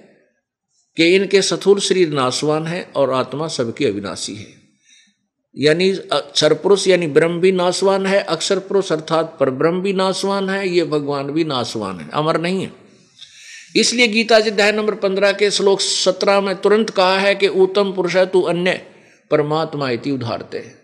[0.98, 4.59] कि इनके सथुर शरीर नाशवान है और आत्मा सबकी अविनाशी है।
[5.58, 10.50] यानी अक्षर पुरुष यानी ब्रह्म भी नाशवान है, अक्षर पुरुष अर्थात पर ब्रह्म भी नाशवान
[10.50, 12.72] है, ये भगवान भी नाशवान है, अमर नहीं है।
[13.76, 17.94] इसलिए गीता जी अध्याय नंबर पंद्रह के श्लोक सत्रह में तुरंत कहा है कि उत्तम
[17.94, 18.72] पुरुष है, तू अन्य
[19.32, 20.76] परमात्मा इति उधारते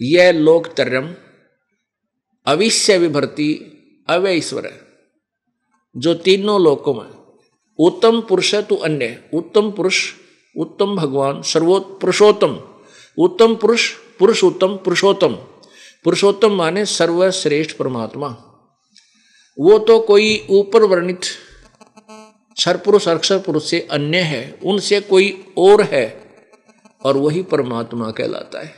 [0.00, 1.14] यह लोकतरम
[2.46, 3.54] अविश्य विभर्ति
[4.08, 4.70] अवय अवैश्वर
[5.96, 7.10] जो तीनों लोकों में,
[7.78, 10.12] उत्तम पुरुष है, तू अन्य, उत्तम पुरुष,
[10.56, 12.60] उत्तम भगवान, सर्वोत्त, पुरुषोत्तम
[13.18, 15.32] उत्तम पुरुष पुरुष उत्तम, पुरुषोत्तम।
[16.04, 18.28] पुरुषोत्तम माने सर्वश्रेष्ठ परमात्मा।
[19.58, 21.20] वो तो कोई ऊपर वर्णित
[22.56, 26.34] सरपुरुष अक्षर पुरुष से अन्य है, उनसे कोई और है,
[27.04, 28.74] और वही परमात्मा कहलाता है।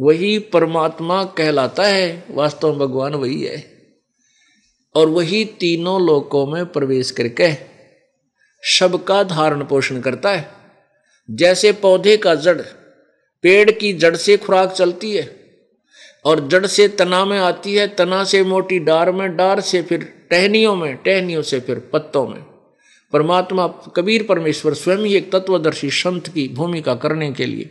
[0.00, 3.88] वही परमात्मा कहलाता है, वास्तव में भगवान वही है,
[4.94, 7.54] और वही तीनों लोकों में प्रवेश करके
[8.62, 10.55] सबका धारण पोषण करता है।
[11.30, 12.62] जैसे पौधे का जड़,
[13.42, 15.36] पेड़ की जड़ से खुराक चलती है,
[16.24, 20.26] और जड़ से तना में आती है, तना से मोटी डार में, डार से फिर
[20.30, 22.40] टहनियों में, टहनियों से फिर पत्तों में।
[23.12, 27.70] परमात्मा कबीर परमेश्वर स्वयं ही एक तत्वदर्शी संत की भूमिका करने के लिए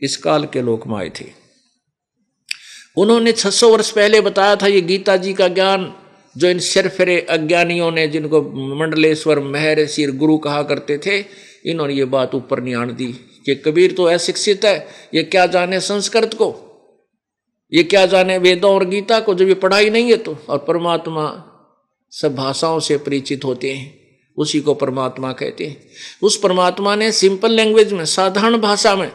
[0.00, 1.24] इस काल के लोक में आए थे।
[2.96, 5.94] उन्होंने 600 वर्ष पहले बताया था ये गीता जी का ज्ञान,
[6.36, 8.42] जो इन सिरफिरे अज्ञानियों ने जिनको
[8.76, 13.12] मंडलेश्वर महर्षि गुरु कहा करते थे इन्होंने ये बात ऊपर नहीं आन दी
[13.46, 16.54] कि कबीर तो अशिक्षित है। ये क्या जाने संस्कृत को?
[17.72, 19.34] ये क्या जाने वेदों और गीता को?
[19.34, 21.48] जब ये पढ़ाई नहीं है तो। और परमात्मा
[22.10, 24.02] सब भाषाओं से परिचित होते हैं।
[24.38, 25.88] उसी को परमात्मा कहते हैं।
[26.22, 29.12] उस परमात्मा ने सिंपल लैंग्वेज में, साधारण भाषा में,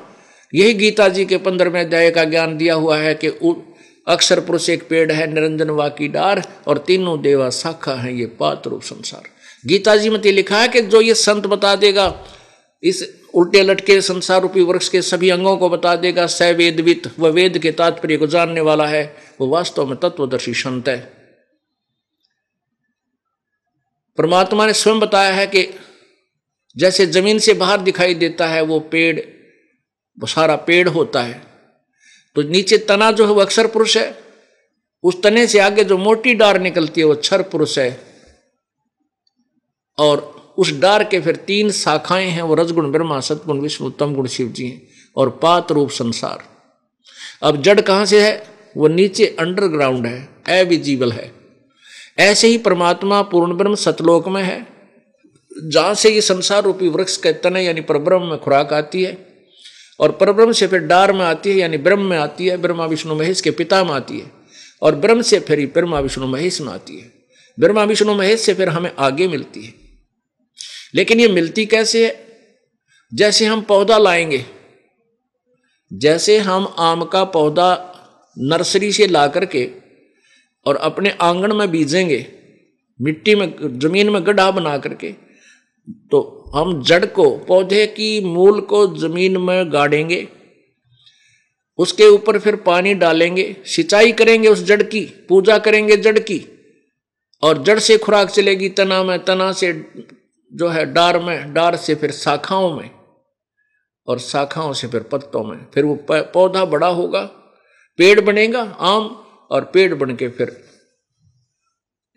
[0.55, 3.27] यही गीता जी के पंद्रहवें अध्याय का ज्ञान दिया हुआ है कि
[4.07, 8.79] अक्षर पुरुष एक पेड़ है, निरंजन वाकी डार, और तीनों देवा शाखा है, ये पात्र
[8.83, 9.23] संसार।
[9.65, 12.07] गीता जी में तो लिखा है कि जो ये संत बता देगा
[12.87, 17.27] इस उल्टे लटके संसार रूपी वृक्ष के सभी अंगों को बता देगा स वेदवित व
[17.27, 21.17] वेद के तात्पर्य को जानने वाला है, वो वास्तव में तत्वदर्शी संत है।
[24.17, 25.79] परमात्मा ने स्वयं बताया है कि
[26.77, 29.19] जैसे ज़मीन से बाहर दिखाई देता है, वो पेड़,
[30.19, 31.43] वो सारा पेड़ होता है।
[32.35, 34.17] तो नीचे तना जो है, वो अक्षर पुरुष है।
[35.03, 37.99] उस तने से आगे जो मोटी डार निकलती है, वो क्षर पुरुष है।
[39.97, 44.27] और उस डार के फिर तीन शाखाएँ हैं, वो रजगुण, ब्रह्मा, सतगुण, विष्णु, उत्तम गुण,
[44.27, 46.43] शिव जी हैं, और पात रूप संसार।
[47.43, 48.47] अब जड़ कहाँ से है?
[48.77, 51.31] वो नीचे अंडरग्राउंड है अविजीबल है।
[52.19, 54.67] ऐसे ही परमात्मा, पूर्ण ब्रह्म, सतलोक में है।
[55.63, 59.27] जहाँ से ये संसार रूपी वृक्ष के तने, यानी परब्रह्म में खुराक आती है,
[59.99, 63.15] और परब्रह्म से फिर डार में आती है, यानी ब्रह्म में आती है, ब्रह्मा, विष्णु,
[63.15, 64.31] महेश के पिता में आती है,
[64.81, 67.13] और ब्रह्म से फिर ब्रह्मा, विष्णु, महेश में आती है।
[67.59, 69.86] ब्रह्मा, विष्णु, महेश से फिर हमें आगे मिलती है।
[70.93, 72.15] लेकिन ये मिलती कैसे है?
[73.11, 74.43] जैसे हम पौधा लाएँगे,
[75.91, 77.69] जैसे हम आम का पौधा
[78.37, 79.69] नर्सरी से ला करके
[80.65, 82.25] और अपने आँगन में बीजेंगे,
[82.99, 85.11] मिट्टी में, ज़मीन में गड्ढा बना करके
[86.11, 90.27] तो हम जड़ को, पौधे की मूल को ज़मीन में गाड़ेंगे,
[91.79, 96.41] उसके ऊपर फिर पानी डालेंगे, सिंचाई करेंगे उस जड़ की, पूजा करेंगे जड़ की,
[97.43, 99.71] और जड़ से खुराक चलेगी, तना में, तना से
[100.51, 102.89] जो है डार में, डार से फिर शाखाओं में
[104.07, 107.23] और शाखाओं से फिर पत्तों में। फिर वो पौधा बड़ा होगा,
[107.99, 109.07] पेड़ बनेगा, आम
[109.51, 110.63] और पेड़ बन के फिर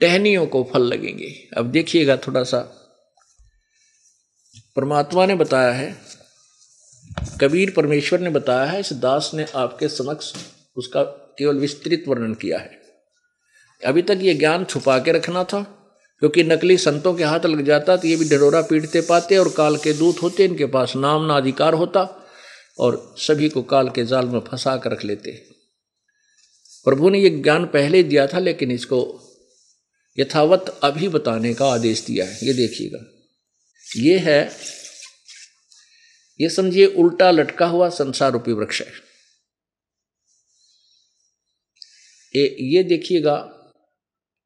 [0.01, 2.59] टहनियों को फल लगेंगे। अब देखिएगा थोड़ा सा
[4.77, 5.97] परमात्मा ने बताया है,
[7.41, 10.33] कबीर परमेश्वर ने बताया है, इस दास ने आपके समक्ष
[10.77, 11.03] उसका
[11.39, 12.81] केवल विस्तृत वर्णन किया है।
[13.87, 15.80] अभी तक ये ज्ञान छुपा के रखना था।
[16.23, 19.77] क्योंकि नकली संतों के हाथ लग जाता तो ये भी ढरोरा पीटते पाते और काल
[19.77, 22.03] के दूत होते इनके पास नाम ना अधिकार होता
[22.79, 25.33] और सभी को काल के जाल में फंसा कर रख लेते।
[26.87, 29.01] प्रभु ने ये ज्ञान पहले दिया था लेकिन इसको
[30.19, 33.05] यथावत अभी बताने का आदेश दिया है। ये देखिएगा।
[33.87, 34.41] ये है
[36.41, 38.93] ये समझिए उल्टा लटका हुआ संसार रूपी वृक्ष है।
[42.35, 43.37] ये, ये देखिएगा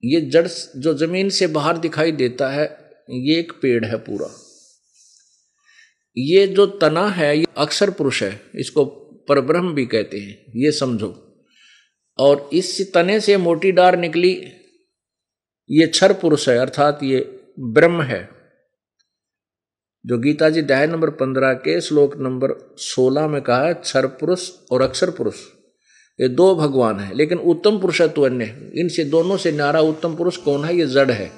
[0.04, 0.46] ये जड़
[0.76, 2.64] जो ज़मीन से बाहर दिखाई देता है,
[3.10, 4.28] ये एक पेड़ है पूरा।
[6.16, 8.84] ये जो तना है, ये अक्षर पुरुष है, इसको
[9.28, 11.14] परब्रह्म भी कहते हैं, ये समझो।
[12.18, 14.32] और इस तने से मोटी डार निकली,
[15.70, 17.20] ये छर पुरुष है, अर्थात ये
[17.60, 18.28] ब्रह्म है,
[20.04, 24.50] जो गीता जी अध्याय नंबर पंद्रह के श्लोक नंबर सोलह में कहा है, छर पुरुष
[24.72, 25.40] और अक्षर पुरुष।
[26.18, 28.44] ये दो भगवान है, लेकिन उत्तम पुरुष है तो अन्य
[28.76, 30.76] इनसे दोनों से नारा उत्तम पुरुष कौन है?
[30.76, 31.30] ये जड़ है।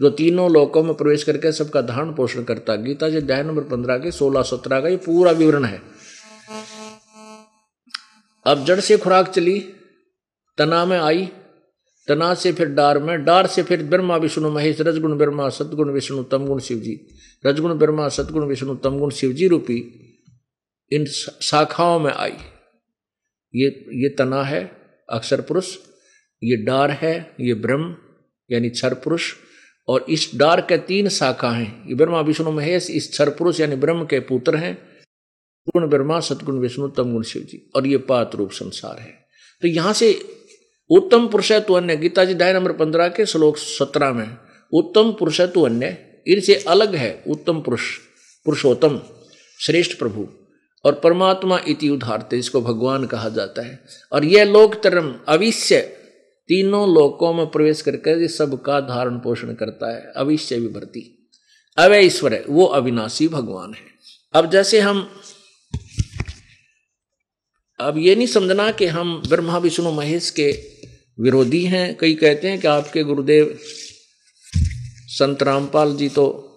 [0.00, 3.96] जो तीनों लोकों में प्रवेश करके सबका धारण पोषण करता गीता जी अध्याय नंबर पंद्रह
[3.98, 5.80] के सोलह सत्रह का ये पूरा विवरण है।
[8.46, 9.58] अब जड़ से खुराक चली,
[10.58, 11.28] तना में आई,
[12.08, 16.22] तना से फिर डार में, डार से फिर ब्रह्मा, विष्णु, महेश, रजगुण, ब्रह्मा सतगुण विष्णु,
[16.22, 17.00] तमगुण शिव जी
[17.46, 19.76] रजगुण, ब्रह्मा सतगुण विष्णु, तमगुण शिव जी रूपी
[20.92, 21.04] इन
[21.42, 22.36] शाखाओं में आई।
[23.54, 24.72] ये ये तना है,
[25.10, 25.76] अक्षर पुरुष,
[26.44, 27.96] ये डार है, ये ब्रह्म,
[28.52, 29.34] यानी क्षर पुरुष,
[29.88, 33.76] और इस डार के तीन शाखा हैं। ये ब्रह्मा, विष्णु, महेश, इस क्षर पुरुष, यानी
[33.76, 34.78] ब्रह्म के पुत्र हैं।
[35.68, 39.28] गुण ब्रह्मा सतगुण विष्णु, तम गुण शिव जी, और ये पात रूप संसार है।
[39.62, 40.22] तो यहाँ से
[40.90, 44.36] उत्तम पुरुषत्व अन्य, गीता जी नंबर पंद्रह के श्लोक सत्रह में,
[44.72, 45.96] उत्तम पुरुषत्व अन्य,
[46.26, 47.96] इनसे अलग है उत्तम पुरुष,
[48.44, 49.00] पुरुषोत्तम,
[49.60, 50.28] श्रेष्ठ प्रभु।
[50.84, 55.80] और परमात्मा इति उदारते इसको भगवान कहा जाता है। और यह लोक तरम अविश्य
[56.48, 61.30] तीनों लोकों में प्रवेश करके सबका धारण पोषण करता है अविश्य विभर्ती
[61.78, 63.80] अवय ईश्वर है वो अविनाशी भगवान है।
[64.34, 65.08] अब जैसे हम,
[67.80, 70.50] अब ये नहीं समझना कि हम ब्रह्मा, विष्णु, महेश के
[71.20, 73.58] विरोधी हैं। कई कहते हैं कि आपके गुरुदेव
[75.08, 76.47] संत रामपाल जी तो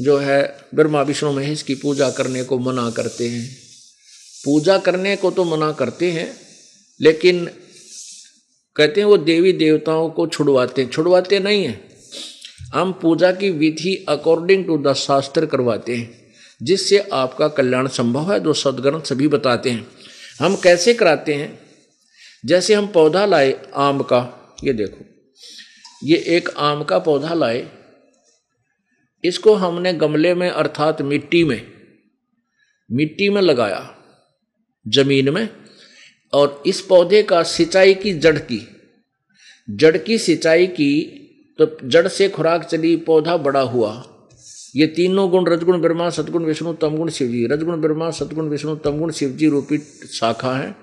[0.00, 3.56] जो है ब्रह्मा, विष्णु, महेश की पूजा करने को मना करते हैं।
[4.44, 6.36] पूजा करने को तो मना करते हैं,
[7.00, 7.46] लेकिन
[8.76, 11.90] कहते हैं वो देवी देवताओं को छुड़वाते हैं। छुड़वाते नहीं हैं।
[12.74, 16.32] हम पूजा की विधि अकॉर्डिंग टू द शास्त्र करवाते हैं,
[16.62, 19.86] जिससे आपका कल्याण संभव है, जो सदग्रंथ सभी बताते हैं।
[20.40, 21.58] हम कैसे कराते हैं?
[22.44, 25.04] जैसे हम पौधा लाए आम का, ये देखो,
[26.04, 27.83] ये एक आम का पौधा लाए
[29.24, 31.62] इसको हमने गमले में, अर्थात मिट्टी में
[32.90, 33.94] मिट्टी में लगाया,
[34.88, 35.48] ज़मीन में,
[36.32, 38.68] और इस पौधे का सिंचाई की जड़ की
[39.70, 41.20] जड़ की सिंचाई की
[41.58, 44.10] तो जड़ से खुराक चली, पौधा बड़ा हुआ।
[44.76, 49.48] ये तीनों गुण, रजगुण, ब्रह्मा सतगुण विष्णु, तमगुण, शिवजी। रजगुण, ब्रह्मा सतगुण विष्णु, तमगुण, शिवजी
[49.48, 49.78] रूपी
[50.12, 50.74] शाखा है।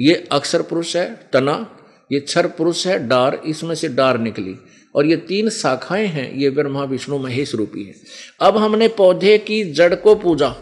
[0.00, 1.76] ये अक्षर पुरुष है, तना।
[2.12, 4.54] ये क्षर पुरुष है, डार। इसमें से डार निकली।
[4.98, 7.94] और ये तीन शाखाएँ हैं, ये ब्रह्मा विष्णु महेश रूपी है।
[8.40, 10.54] अब हमने पौधे की जड़ को पूजा,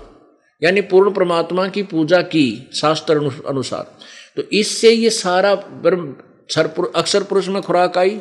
[0.63, 3.97] यानी पूर्ण परमात्मा की पूजा की शास्त्र अनुसार।
[4.37, 6.13] तो इससे ये सारा ब्रह्म
[6.49, 8.19] क्षर अक्षर पुरुष में खुराक आई,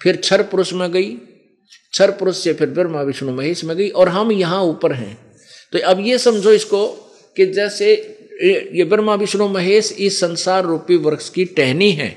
[0.00, 1.10] फिर क्षर पुरुष में गई
[1.92, 5.16] क्षर पुरुष से फिर ब्रह्मा विष्णु महेश में गई, और हम यहाँ ऊपर हैं।
[5.72, 6.86] तो अब ये समझो इसको
[7.36, 7.92] कि जैसे
[8.74, 12.08] ये ब्रह्मा विष्णु महेश इस संसार रूपी वृक्ष की टहनी है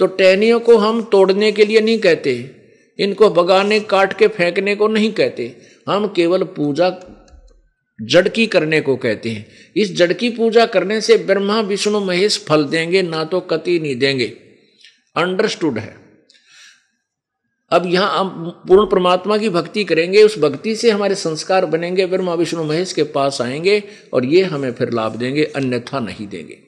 [0.00, 2.32] तो टहनियों को हम तोड़ने के लिए नहीं कहते।
[3.02, 5.56] इनको बगाने, काट के फेंकने को नहीं कहते।
[5.88, 6.96] हम केवल पूजा
[8.02, 9.46] जड़ की करने को कहते हैं।
[9.76, 13.96] इस जड़ की पूजा करने से ब्रह्मा, विष्णु, महेश फल देंगे, ना तो कति नहीं
[13.96, 14.26] देंगे।
[15.16, 15.96] अंडरस्टूड है।
[17.70, 18.28] अब यहाँ हम
[18.68, 23.02] पूर्ण परमात्मा की भक्ति करेंगे, उस भक्ति से हमारे संस्कार बनेंगे, ब्रह्मा, विष्णु, महेश के
[23.02, 23.82] पास आएँगे
[24.12, 26.58] और ये हमें फिर लाभ देंगे, अन्यथा नहीं देंगे।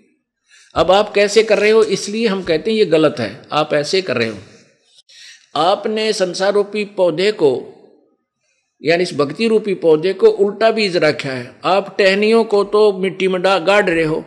[0.75, 1.83] अब आप कैसे कर रहे हो?
[1.83, 4.39] इसलिए हम कहते हैं ये गलत है। आप ऐसे कर रहे हो।
[5.55, 7.51] आपने संसार रूपी पौधे को,
[8.83, 13.29] यानी इस भक्ति रूपी पौधे को उल्टा बीज रखा है। आप टहनियों को तो मिट्टी
[13.29, 14.25] में गाड़ रहे हो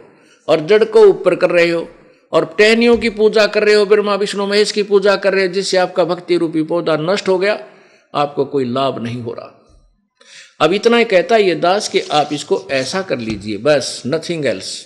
[0.47, 1.87] और जड़ को ऊपर कर रहे हो
[2.33, 5.53] और टहनियों की पूजा कर रहे हो, ब्रह्मा, विष्णु, महेश की पूजा कर रहे हो,
[5.53, 7.59] जिससे आपका भक्ति रूपी पौधा नष्ट हो गया,
[8.13, 9.53] आपको कोई लाभ नहीं हो रहा।
[10.61, 14.45] अब इतना ही कहता है ये दास कि आप इसको ऐसा कर लीजिए, बस नथिंग
[14.45, 14.85] एल्स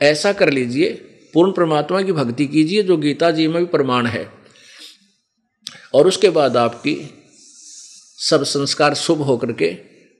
[0.00, 0.90] ऐसा कर लीजिए,
[1.34, 4.35] पूर्ण परमात्मा की भक्ति कीजिए, जो गीता जी में भी प्रमाण है।
[5.96, 6.96] और उसके बाद आपकी
[8.18, 9.70] सब संस्कार शुभ होकर के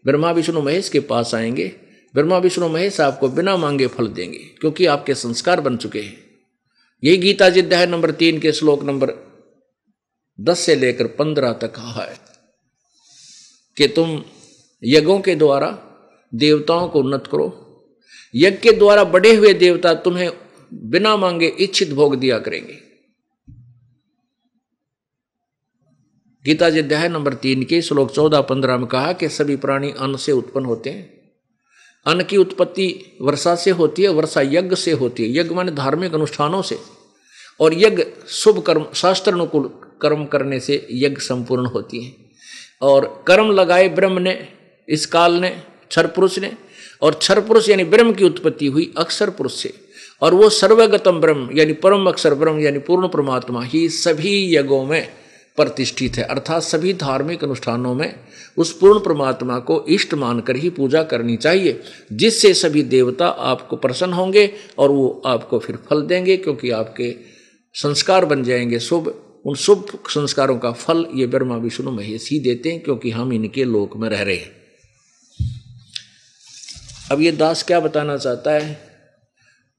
[0.06, 1.72] ब्रह्मा, विष्णु, महेश के पास आएँगे।
[2.14, 6.16] ब्रह्मा, विष्णु, महेश आपको बिना मांगे फल देंगे, क्योंकि आपके संस्कार बन चुके हैं।
[7.04, 9.12] यही गीता जी अध्याय नंबर तीन के श्लोक नंबर
[10.40, 12.16] दस से लेकर पंद्रह तक कहा है
[13.76, 14.24] कि तुम
[14.84, 15.78] यज्ञों के द्वारा
[16.34, 17.62] देवताओं को उन्नत करो।
[18.34, 20.30] यज्ञ के द्वारा बढ़े हुए देवता तुम्हें
[20.74, 22.85] बिना मांगे इच्छित भोग दिया करेंगे।
[26.46, 30.32] गीता अध्याय नंबर तीन के श्लोक चौदह पंद्रह में कहा कि सभी प्राणी अन्न से
[30.32, 31.20] उत्पन्न होते हैं।
[32.06, 36.14] अन्न की उत्पत्ति वर्षा से होती है, वर्षा यज्ञ से होती है। यज्ञ माने धार्मिक
[36.14, 36.78] अनुष्ठानों से।
[37.60, 39.70] और यज्ञ शुभ कर्म शास्त्र अनुकूल
[40.02, 42.12] कर्म करने से यज्ञ संपूर्ण होती है।
[42.82, 44.48] और कर्म लगाए ब्रह्म ने,
[44.88, 45.50] इस काल ने
[45.88, 46.52] क्षर पुरुष ने,
[47.02, 49.74] और क्षर पुरुष यानी ब्रह्म की उत्पत्ति हुई अक्षर पुरुष से।
[50.22, 55.25] और वो सर्वगतम ब्रह्म, यानी परम अक्षर ब्रह्म, यानी पूर्ण परमात्मा, ही सभी यज्ञों में
[55.56, 58.20] प्रतिष्ठित है। अर्थात सभी धार्मिक अनुष्ठानों में
[58.56, 61.80] उस पूर्ण परमात्मा को इष्ट मानकर ही पूजा करनी चाहिए,
[62.12, 67.16] जिससे सभी देवता आपको प्रसन्न होंगे और वो आपको फिर फल देंगे, क्योंकि आपके
[67.74, 72.72] संस्कार बन जाएँगे। शुभ, उन शुभ संस्कारों का फल ये ब्रह्मा, विष्णु, महेश ही देते
[72.72, 74.56] हैं, क्योंकि हम इनके लोक में रह रहे हैं।
[77.12, 78.80] अब ये दास क्या बताना चाहता है?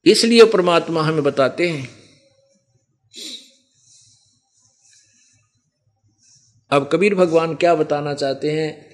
[0.06, 1.97] इसलिए परमात्मा हमें बताते हैं
[6.72, 8.88] अब कबीर भगवान क्या बताना चाहते हैं?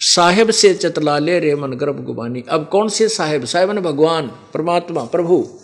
[0.00, 3.44] साहेब से चतलाले रे मन गर्भ गुबानी। अब कौन से साहेब?
[3.44, 5.60] साहेब ने भगवान, परमात्मा, प्रभु।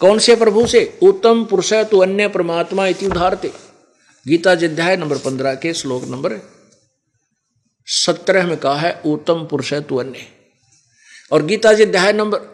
[0.00, 0.98] कौन से प्रभु से?
[1.02, 3.52] उत्तम पुरुष है तो अन्य परमात्मा इति उधारते
[4.28, 6.38] गीता अध्याय नंबर पंद्रह के श्लोक नंबर
[7.86, 10.18] सत्रह में कहा है, उत्तम पुरुष है तो अन्य।
[11.32, 12.51] और गीता अध्याय नंबर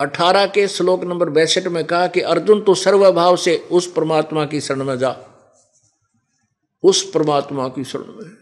[0.00, 4.60] अठारह के श्लोक नंबर बैसठ में कहा कि अर्जुन तो सर्वभाव से उस परमात्मा की
[4.60, 5.24] शरण में जा।
[6.82, 8.36] उस परमात्मा की शरण में।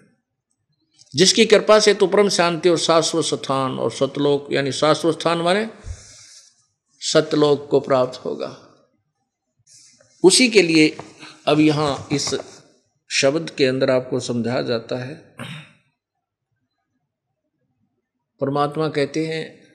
[1.14, 5.70] जिसकी कृपा से तो परम शांति और शाश्वत स्थान और सतलोक, यानी शाश्वत स्थान माने
[7.00, 8.62] सतलोक को प्राप्त होगा।
[10.22, 10.96] उसी के लिए
[11.46, 12.34] अब यहाँ इस
[13.10, 15.36] शब्द के अंदर आपको समझाया जाता है।
[18.40, 19.65] परमात्मा कहते हैं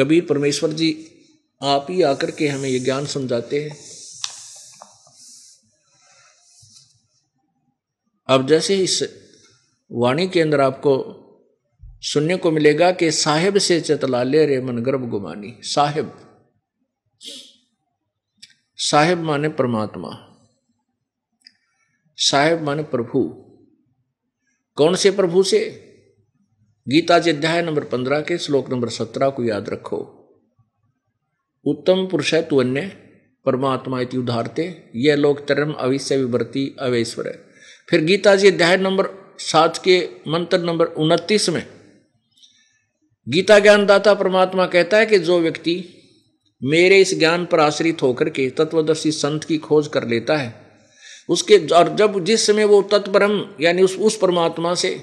[0.00, 1.10] कबीर परमेश्वर जी,
[1.62, 3.76] आप ही आकर के हमें ये ज्ञान समझाते हैं।
[8.26, 9.04] अब जैसे इस
[9.92, 11.16] वाणी के अंदर आपको
[11.84, 16.36] सुनने को मिलेगा कि साहेब से चतलाले रे मन गर्भ गुमानी। साहेब।
[18.76, 20.36] साहेब माने परमात्मा।
[22.16, 23.28] साहेब माने प्रभु।
[24.74, 25.89] कौन से प्रभु से?
[26.90, 29.96] गीता जी अध्याय नंबर पंद्रह के श्लोक नंबर सत्रह को याद रखो।
[31.66, 32.80] उत्तम पुरुष है तु अन्य,
[33.46, 34.64] परमात्मा इति उदारते,
[34.96, 37.34] यह लोक तरम अविश्य विवर्ती अवेश्वर है।
[37.88, 41.62] फिर गीता जी अध्याय नंबर सात के मंत्र नंबर उनतीस में
[43.26, 45.76] गीता ज्ञानदाता परमात्मा कहता है कि जो व्यक्ति
[46.62, 50.54] मेरे इस ज्ञान पर आश्रित होकर के तत्वदर्शी संत की खोज कर लेता है,
[51.28, 55.02] उसके और जब जिस समय वो तत्परम, यानी उस उस परमात्मा से,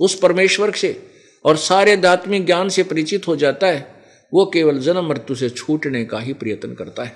[0.00, 1.15] उस परमेश्वर से
[1.46, 3.94] और सारे आध्यात्मिक ज्ञान से परिचित हो जाता है,
[4.34, 7.12] वो केवल जन्म मृत्यु से छूटने का ही प्रयत्न करता है।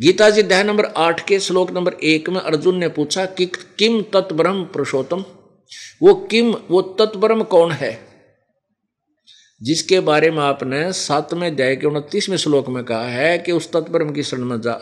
[0.00, 4.02] गीता जी अध्याय नंबर आठ के श्लोक नंबर एक में अर्जुन ने पूछा कि किम
[4.02, 5.24] तत्ब्रह्म पुरुषोत्तम?
[6.02, 8.08] वो किम, वो तत्ब्रह्म कौन है?
[9.62, 14.12] जिसके बारे में आपने सातवें अध्याय के उनतीसवें श्लोक में कहा है कि उस तत्ब्रह्म
[14.12, 14.72] की शरण में जा,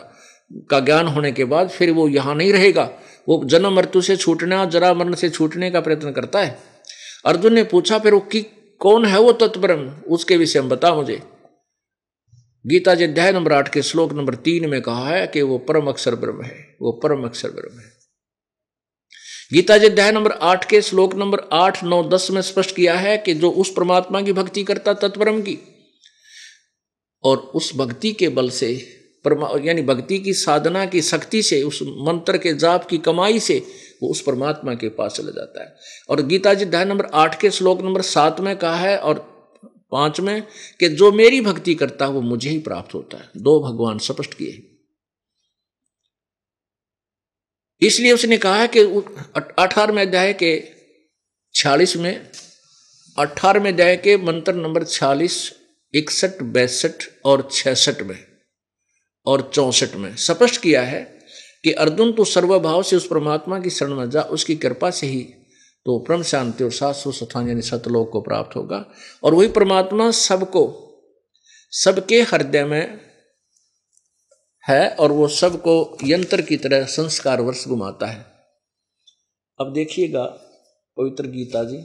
[0.69, 2.89] का ज्ञान होने के बाद फिर वो यहाँ नहीं रहेगा।
[3.29, 6.76] वो जन्म मृत्यु से छूटने, जरा मरण से छूटने का प्रयत्न करता है।
[7.27, 8.41] अर्जुन ने पूछा, फिर वो कि,
[8.79, 11.21] कौन है वो तत्ब्रह्म उसके विषय में बता मुझे.
[12.65, 15.87] गीता जी अध्याय नंबर आठ के श्लोक नंबर तीन में कहा है कि वो परम
[15.87, 17.91] अक्षर ब्रह्म है, वो परम अक्षर ब्रह्म है।
[19.53, 23.17] गीता जी अध्याय नंबर आठ के श्लोक नंबर आठ, नौ, दस में स्पष्ट किया है
[23.17, 25.57] कि जो उस परमात्मा की भक्ति करता तत्ब्रह्म की,
[27.23, 28.75] और उस भक्ति के बल से,
[29.25, 33.65] परमा, यानी भक्ति की साधना की शक्ति से, उस मंत्र के जाप की कमाई से
[34.03, 35.75] वो उस परमात्मा के पास चला जाता है।
[36.09, 39.37] और गीता जी अध्याय नंबर आठ के श्लोक नंबर सात में कहा है और
[39.91, 40.41] पाँच में
[40.79, 44.33] कि जो मेरी भक्ति करता है, वो मुझे ही प्राप्त होता है। दो भगवान स्पष्ट
[44.33, 44.73] किए
[47.81, 48.79] इसलिए उसने कहा है कि
[49.59, 50.63] अठारहवें अध्याय के
[51.55, 52.29] छियालीस में,
[53.17, 55.53] अठारहवें अध्याय के मंत्र नंबर छियालीस,
[55.93, 58.17] इकसठ, बैसठ और छसठ में
[59.25, 61.16] और चौसठ में स्पष्ट किया है
[61.67, 65.21] कि अर्जुन तो सर्वभाव से उस परमात्मा की शरण में जा, उसकी कृपा से ही
[65.85, 68.85] तो परम शांति और सात स्थान यानी सतलोक को प्राप्त होगा।
[69.23, 70.63] और वही परमात्मा सबको,
[71.71, 72.99] सबके हृदय में
[74.67, 78.25] है और वो सबको यंत्र की तरह संस्कार वर्ष घुमाता है।
[79.59, 80.23] अब देखिएगा
[80.97, 81.77] पवित्र गीता जी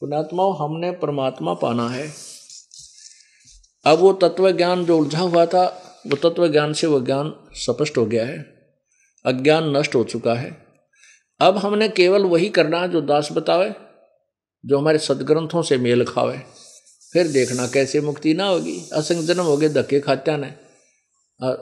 [0.00, 2.12] पुणात्माओं हमने परमात्मा पाना है।
[3.86, 7.98] अब वो तत्व ज्ञान जो उलझा हुआ था, वो तत्व ज्ञान से वो ज्ञान स्पष्ट
[7.98, 8.59] हो गया है।
[9.24, 10.50] अज्ञान नष्ट हो चुका है।
[11.40, 13.72] अब हमने केवल वही करना जो दास बतावे,
[14.64, 16.38] जो हमारे सदग्रंथों से मेल खावे।
[17.12, 20.48] फिर देखना कैसे मुक्ति ना होगी। असंग जन्म हो गए, धक्के खात्या ने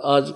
[0.09, 0.33] आज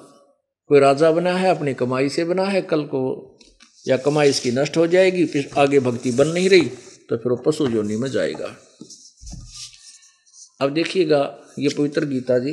[0.71, 3.39] कोई राजा बना है, अपनी कमाई से बना है, कल को
[3.87, 6.69] या कमाई इसकी नष्ट हो जाएगी, फिर आगे भक्ति बन नहीं रही
[7.09, 8.55] तो फिर वो पशु जोनी में जाएगा।
[10.61, 11.19] अब देखिएगा
[11.59, 12.53] ये पवित्र गीता जी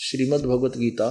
[0.00, 1.08] श्रीमद् भगवत गीता।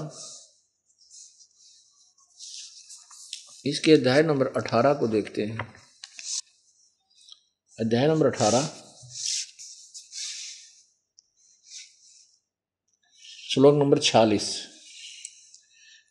[3.66, 5.58] इसके अध्याय नंबर अठारह को देखते हैं।
[7.80, 8.70] अध्याय नंबर अठारह।
[13.54, 14.68] श्लोक नंबर छियालीस।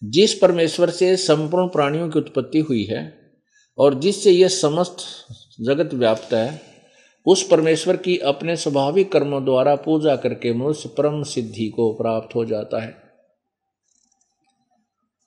[0.05, 3.33] जिस परमेश्वर से संपूर्ण प्राणियों की उत्पत्ति हुई है
[3.79, 4.97] और जिससे यह समस्त
[5.61, 6.63] जगत व्याप्त है,
[7.27, 12.45] उस परमेश्वर की अपने स्वाभाविक कर्मों द्वारा पूजा करके मनुष्य परम सिद्धि को प्राप्त हो
[12.45, 13.10] जाता है।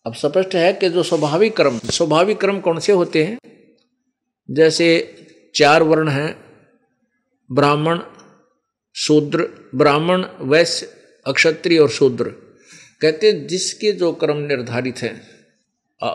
[0.05, 3.37] अब स्पष्ट है कि जो स्वाभाविक क्रम स्वाभाविक क्रम कौन से होते हैं?
[4.51, 5.15] जैसे
[5.55, 6.43] चार वर्ण हैं,
[7.51, 7.99] ब्राह्मण,
[8.95, 10.89] शूद्र, ब्राह्मण, वैश्य,
[11.27, 12.23] अक्षत्रिय और शूद्र।
[13.01, 15.21] कहते हैं जिसके जो क्रम निर्धारित हैं।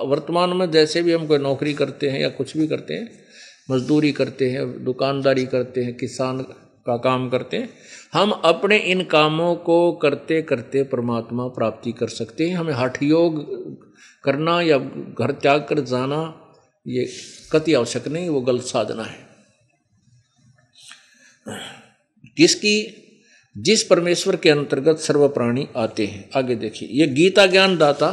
[0.09, 3.25] वर्तमान में जैसे भी हम कोई नौकरी करते हैं या कुछ भी करते हैं,
[3.71, 6.41] मजदूरी करते हैं, दुकानदारी करते हैं, किसान
[6.89, 7.69] का काम करते हैं।
[8.13, 13.43] हम अपने इन कामों को करते करते परमात्मा प्राप्ति कर सकते हैं। हमें हठ योग
[14.25, 16.21] करना या घर त्याग कर जाना,
[16.87, 17.09] ये
[17.53, 19.27] कति आवश्यक नहीं, वो गलत साधना है।
[22.37, 23.05] किसकी
[23.57, 28.11] जिस परमेश्वर के अंतर्गत सर्व प्राणी आते हैं, आगे देखिए, ये गीता ज्ञान दाता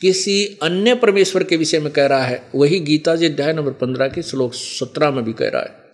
[0.00, 4.08] किसी अन्य परमेश्वर के विषय में कह रहा है, वही गीता जी अध्याय नंबर पंद्रह
[4.08, 5.85] के श्लोक सत्रह में भी कह रहा है।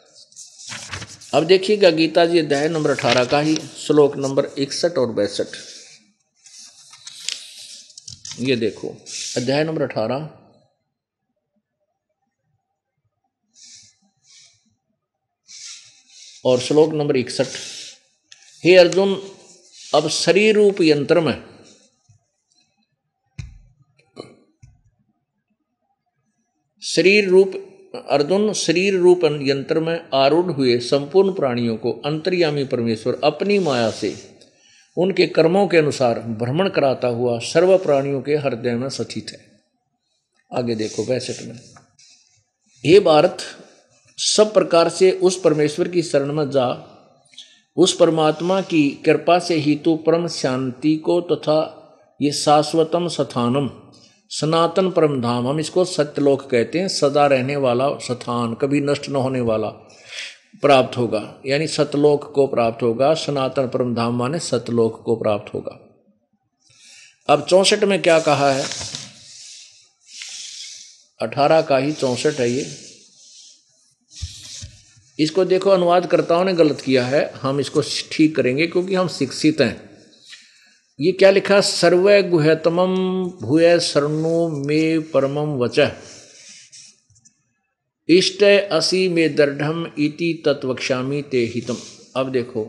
[1.34, 5.46] अब देखिएगा गीता जी अध्याय नंबर अठारह का ही श्लोक नंबर इकसठ और बैसठ।
[8.40, 8.88] ये देखो,
[9.36, 10.14] अध्याय नंबर अठारह।
[16.44, 17.46] और श्लोक नंबर इकसठ।
[18.64, 19.36] हे अर्जुन,
[19.94, 21.44] अब शरीर रूप यंत्र में।
[26.82, 33.58] शरीर रूप अर्जुन शरीर रूप यंत्र में आरूढ़ हुए संपूर्ण प्राणियों को अंतर्यामी परमेश्वर अपनी
[33.58, 34.16] माया से
[34.96, 39.52] उनके कर्मों के अनुसार भ्रमण कराता हुआ सर्व प्राणियों के हृदय में सचित है।
[40.58, 41.60] आगे देखो बैसठ में।
[42.86, 43.38] हे भारत,
[44.18, 46.88] सब प्रकार से उस परमेश्वर की शरण में जा।
[47.76, 51.78] उस परमात्मा की कृपा से ही तो परम शांति को तथा
[52.22, 53.81] ये शाश्वतम स्थानम
[54.40, 59.16] सनातन परम धाम, हम इसको सत्यलोक कहते हैं, सदा रहने वाला स्थान, कभी नष्ट न
[59.16, 59.68] होने वाला
[60.62, 66.04] प्राप्त होगा। यानी सतलोक को प्राप्त होगा, सनातन परम धाम माने सतलोक को प्राप्त होगा।
[67.28, 68.64] अब चौसठ में क्या कहा है?
[71.22, 72.76] अठारह का ही चौसठ है ये।
[75.18, 79.91] इसको देखो, अनुवादकर्ताओं ने गलत किया है, हम इसको ठीक करेंगे क्योंकि हम शिक्षित हैं।
[81.02, 81.60] ये क्या लिखा?
[81.60, 82.76] सर्व गुहतम
[83.42, 85.78] भूय शरणु मे परमम वच।
[88.08, 88.42] इष्ट
[88.72, 91.76] असी में दृढ़ इति तत्वक्षामी ते हितम।
[92.16, 92.64] अब देखो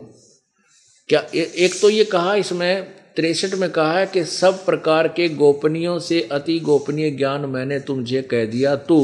[1.08, 2.84] क्या ए, एक तो ये कहा इसमें
[3.16, 8.22] तिरसठ में कहा है कि सब प्रकार के गोपनीयों से अति गोपनीय ज्ञान मैंने तुमसे
[8.22, 8.98] कह दिया तो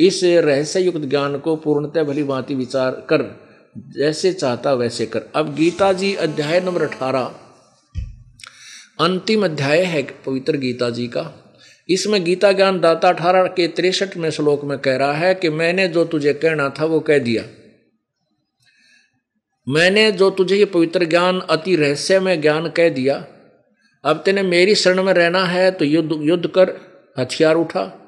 [0.00, 3.24] इस रहस्य युक्त ज्ञान को पूर्णतः भली भांति विचार कर
[3.96, 7.38] जैसे चाहता वैसे कर। अब गीता जी अध्याय नंबर अठारह
[8.98, 11.22] अंतिम अध्याय है पवित्र गीता जी का।
[11.88, 15.88] इसमें गीता ज्ञान दाता अठारह के तिरसठ में श्लोक में कह रहा है कि मैंने
[15.88, 17.44] जो तुझे कहना था वो कह दिया।
[19.66, 23.26] मैंने जो तुझे ये पवित्र ज्ञान अति रहस्य में ज्ञान कह दिया।
[24.04, 26.72] अब तेने मेरी शरण में रहना है तो युद्ध युद्ध कर,
[27.18, 27.98] हथियार उठा।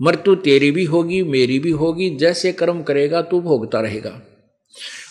[0.00, 4.20] मृत्यु तेरी भी होगी, मेरी भी होगी, जैसे कर्म करेगा तू भोगता रहेगा।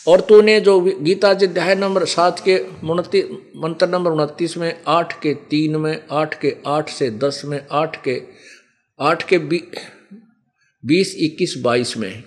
[0.07, 2.57] और तूने जो गीता जी अध्याय नंबर सात के
[2.89, 3.25] उनतीस,
[3.55, 8.01] मंत्र नंबर उनतीस में, आठ के तीन में, आठ के आठ से दस में, आठ
[8.03, 8.21] के
[8.99, 9.61] आठ के बी,
[10.83, 12.23] बीस, इक्कीस, बाईस में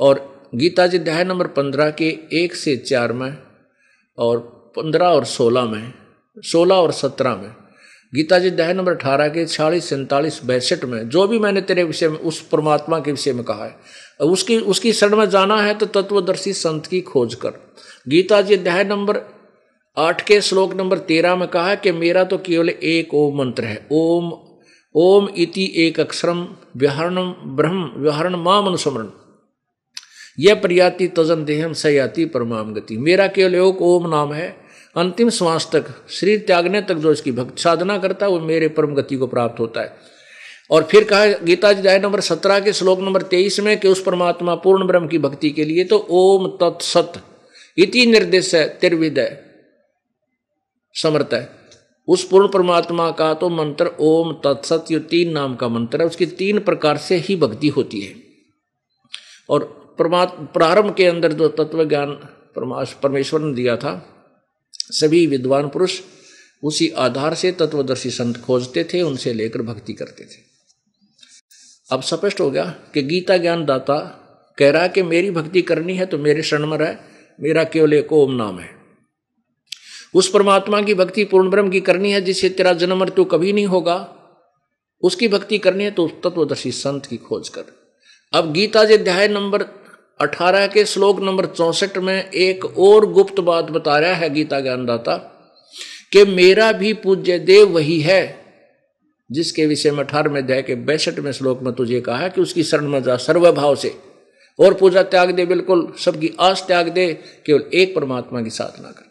[0.00, 3.32] और गीता जी अध्याय नंबर पंद्रह के एक से चार में
[4.18, 4.38] और
[4.76, 5.92] पंद्रह और सोलह में
[6.42, 7.50] सोलह और सत्रह में
[8.12, 12.08] गीता जी अध्याय नंबर अठारह के छियालीस, सैंतालीस, बैसठ में, जो भी मैंने तेरे विषय
[12.08, 15.86] में, उस परमात्मा के विषय में कहा है उसकी उसकी शरण में जाना है तो
[15.86, 17.50] तत्वदर्शी संत की खोज कर।
[18.08, 19.20] गीता जी अध्याय नंबर
[19.96, 23.86] आठ के श्लोक नंबर तेरह में कहा कि मेरा तो केवल एक ओम मंत्र है।
[23.92, 24.32] ओम
[24.94, 26.46] ओम इति एक अक्षरम
[26.76, 29.08] व्याहरणम ब्रह्म व्याहरण माम अनुस्मरण।
[30.38, 34.48] यह प्रयाति तजन देहम सयाति परमाम गति। मेरा केवल एक ओम नाम है
[34.96, 38.94] अंतिम श्वास तक शरीर त्यागने तक जो इसकी भक्ति साधना करता है, वो मेरे परम
[38.94, 39.96] गति को प्राप्त होता है।
[40.70, 44.54] और फिर कहा गीता अध्याय नंबर सत्रह के श्लोक नंबर तेईस में कि उस परमात्मा
[44.54, 47.12] पूर्ण ब्रह्म की भक्ति के लिए तो ओम तत्सत,
[47.78, 49.36] इति निर्देश है तिर्विदय
[50.94, 51.48] समर्थ है।
[52.08, 56.26] उस पूर्ण परमात्मा का तो मंत्र ओम तत्सत, ये तीन नाम का मंत्र है, उसकी
[56.26, 58.14] तीन प्रकार से ही भक्ति होती है।
[59.48, 59.64] और
[59.98, 62.12] परमात्मा, प्रारंभ के अंदर जो तत्व ज्ञान
[62.56, 64.17] परमेश्वर ने दिया था
[64.90, 66.00] सभी विद्वान पुरुष
[66.62, 70.46] उसी आधार से तत्वदर्शी संत खोजते थे, उनसे लेकर भक्ति करते थे।
[71.90, 72.64] अब स्पष्ट हो गया
[72.94, 73.98] कि गीता ज्ञान दाता
[74.58, 76.96] कह रहा कि मेरी भक्ति करनी है तो मेरे शरण में रह,
[77.40, 78.70] मेरा केवल एक ओम नाम है।
[80.14, 83.66] उस परमात्मा की भक्ति पूर्ण ब्रह्म की करनी है, जिससे तेरा जन्म मृत्यु कभी नहीं
[83.66, 83.96] होगा।
[85.02, 87.64] उसकी भक्ति करनी है तो तत्वदर्शी संत की खोज कर।
[88.32, 89.62] अब गीता जी अध्याय नंबर
[90.20, 95.16] अठारह के श्लोक नंबर चौसठ में एक और गुप्त बात बता रहा है गीता ज्ञानदाता
[96.12, 98.36] कि मेरा भी पूज्य देव वही है,
[99.32, 102.62] जिसके विषय में अठारहवें अध्याय के बैसठ में श्लोक में तुझे कहा है कि उसकी
[102.62, 103.94] शरण में जा सर्वभाव से।
[104.58, 109.08] और पूजा त्याग दे, बिल्कुल सबकी आस त्याग दे, केवल एक परमात्मा की साधना कर।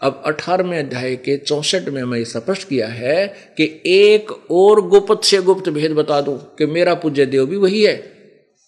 [0.00, 5.38] अब अठारहवें अध्याय के चौसठ में मैं स्पष्ट किया है कि एक और गुप्त से
[5.38, 7.94] गुप्त भेद बता दूँ कि मेरा पूज्य देव भी वही है।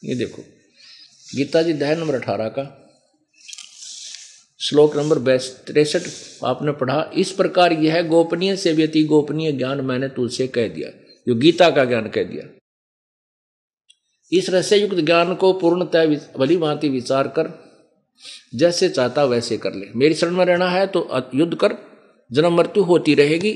[0.05, 0.43] ये देखो।
[1.31, 2.63] गीता जी अध्याय नंबर अठारह का।
[4.61, 5.19] श्लोक नंबर
[5.67, 6.09] तिरसठ
[6.45, 10.89] आपने पढ़ा, इस प्रकार यह गोपनीय से भी अति गोपनीय ज्ञान मैंने तुझसे कह दिया,
[11.27, 12.45] जो गीता का ज्ञान कह दिया।
[14.33, 17.51] इस रहस्य युक्त ज्ञान को पूर्णतः भली भांति विचार कर,
[18.55, 21.77] जैसे चाहता वैसे कर ले। मेरी शरण में रहना है तो युद्ध कर,
[22.31, 23.53] जन्म मृत्यु होती रहेगी,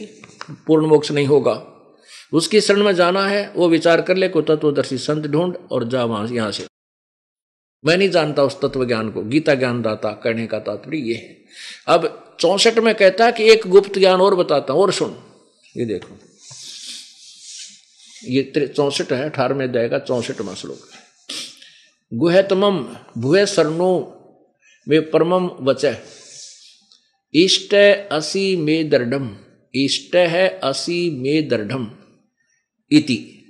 [0.66, 1.55] पूर्ण मोक्ष नहीं होगा।
[2.33, 6.05] उसकी शरण में जाना है, वो विचार कर ले को तत्वदर्शी संत ढूंढ और जा
[6.05, 6.66] वहाँ यहाँ से।
[7.87, 11.37] मैं नहीं जानता उस तत्व ज्ञान को। गीता ज्ञान दाता, कहने का तात्पर्य ये है।
[11.87, 15.16] अब चौसठ में कहता है कि एक गुप्त ज्ञान और बताता हूँ, और सुन।
[15.76, 16.18] ये देखो।
[18.28, 20.89] ये चौसठ है, अठारहवें अध्याय का चौसठवा श्लोक
[22.14, 24.20] गुहतम भुए सरनो
[24.89, 25.85] में परमम वच।
[27.35, 27.74] इष्ट
[28.12, 29.37] असी में दर्ढम।
[29.74, 31.91] इष्ट है असी में दर्ढम
[32.91, 33.44] इति।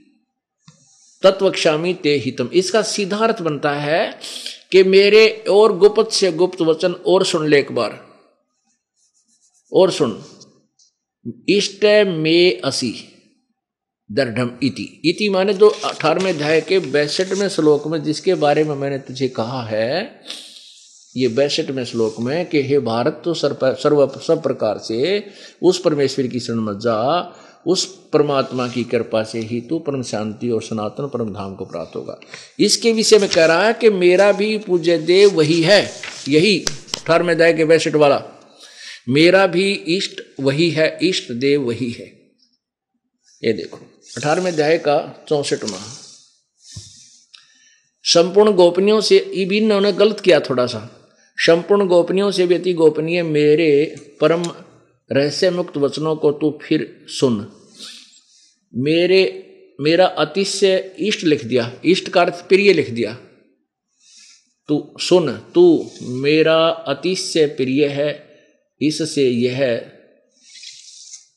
[1.24, 4.18] तत्वक्षामी ते हितम। इसका सीधा अर्थ बनता है
[4.72, 7.98] कि मेरे और गुप्त से गुप्त वचन और सुन ले एक बार।
[9.72, 10.22] और सुन।
[11.48, 12.94] इष्ट में असी
[14.10, 18.98] दर्ढम इति। इति माने दो अठारहवें अध्याय के बैसठवें श्लोक में, जिसके बारे में मैंने
[18.98, 20.20] तुझे कहा है,
[21.16, 25.26] ये बैसठवें श्लोक में कि हे भारत तो सर्व, सब प्रकार से
[25.62, 27.00] उस परमेश्वर की शरण मत जा
[27.66, 31.96] उस परमात्मा की कृपा से ही तो परम शांति और सनातन परम धाम को प्राप्त
[31.96, 32.18] होगा।
[32.58, 35.80] इसके विषय में कह रहा है कि मेरा भी पूज्य देव वही है,
[36.28, 36.58] यही
[36.94, 38.22] अठारहवें अध्याय के बैसठ वाला।
[39.08, 42.06] मेरा भी इष्ट वही है, इष्ट देव वही है।
[43.42, 43.78] ये देखो,
[44.16, 45.92] अठारहवें अध्याय का चौसठ माह
[48.04, 50.80] संपूर्ण गोपनीयों से भी इन्होंने गलत किया थोड़ा सा।
[51.38, 53.70] संपूर्ण गोपनीयों से अति गोपनीय मेरे
[54.20, 54.42] परम
[55.12, 57.52] रहस्य मुक्त वचनों को तू फिर सुन।
[58.74, 59.40] मेरे,
[59.80, 63.14] मेरा अतिशय इष्ट लिख दिया। इष्ट का अर्थ प्रिय लिख दिया।
[64.68, 68.34] तू सुन, तू मेरा अतिशय प्रिय है।
[68.82, 69.86] इससे यह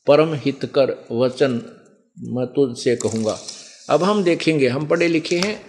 [0.06, 1.50] परम हितकर वचन
[2.18, 3.40] मैं तुझसे कहूँगा।
[3.90, 5.62] अब हम देखेंगे, हम पढ़े लिखे हैं,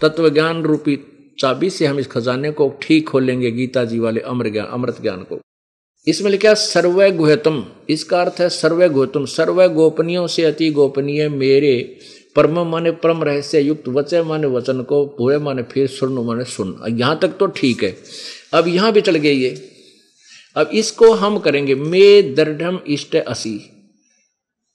[0.00, 0.98] तत्वज्ञान रूपी
[1.38, 5.22] चाबी से हम इस खजाने को ठीक खोलेंगे गीता जी वाले अमर ज्ञान, अमृत ज्ञान
[5.22, 5.40] को।
[6.06, 11.98] इसमें लिखा सर्व गुहतम इसका अर्थ है, सर्व गुहतम सर्व गोपनीयों से अति गोपनीय मेरे
[12.36, 16.76] परम माने परम रहस्य युक्त वचय माने वचन को भूए माने फिर सुन, माने सुन।
[16.90, 17.96] यहाँ तक तो ठीक है।
[18.54, 19.50] अब यहाँ भी चल गई ये।
[20.56, 23.58] अब इसको हम करेंगे, मे दृढ़ इष्ट असी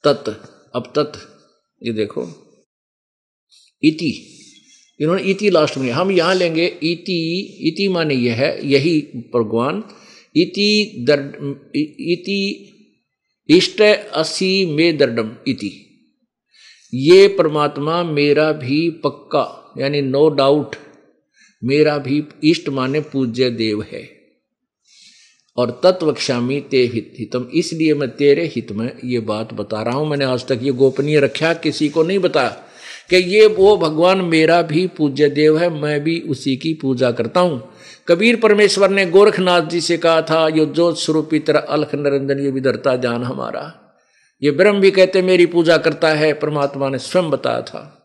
[0.04, 0.30] तत्।
[0.76, 1.18] अब तत्,
[1.82, 2.28] ये देखो।
[3.84, 4.12] इति।
[5.00, 9.00] इन्होंने इति लास्ट में हम यहाँ लेंगे, इति इति माने यह है, यही
[9.36, 9.84] भगवान।
[10.36, 10.70] इति
[12.12, 12.70] इति
[13.50, 15.72] इष्ट असी में दर्डम इति।
[16.94, 20.76] ये परमात्मा मेरा भी पक्का, यानी नो डाउट,
[21.64, 24.10] मेरा भी इष्ट माने पूज्य देव है।
[25.58, 30.10] और तत्वक्षामी ते हित, हितम। इसलिए मैं तेरे हित में ये बात बता रहा हूँ।
[30.10, 32.50] मैंने आज तक ये गोपनीय रखा, किसी को नहीं बताया
[33.10, 37.40] कि ये वो भगवान मेरा भी पूज्य देव है, मैं भी उसी की पूजा करता
[37.40, 37.73] हूँ।
[38.08, 42.52] कबीर परमेश्वर ने गोरखनाथ जी से कहा था, यो जोत स्वरूपी तरह अलख निरंजन ये
[42.52, 43.74] विधरता जान हमारा।
[44.44, 48.03] ये ब्रह्म भी कहते, मेरी पूजा करता है, परमात्मा ने स्वयं बताया था।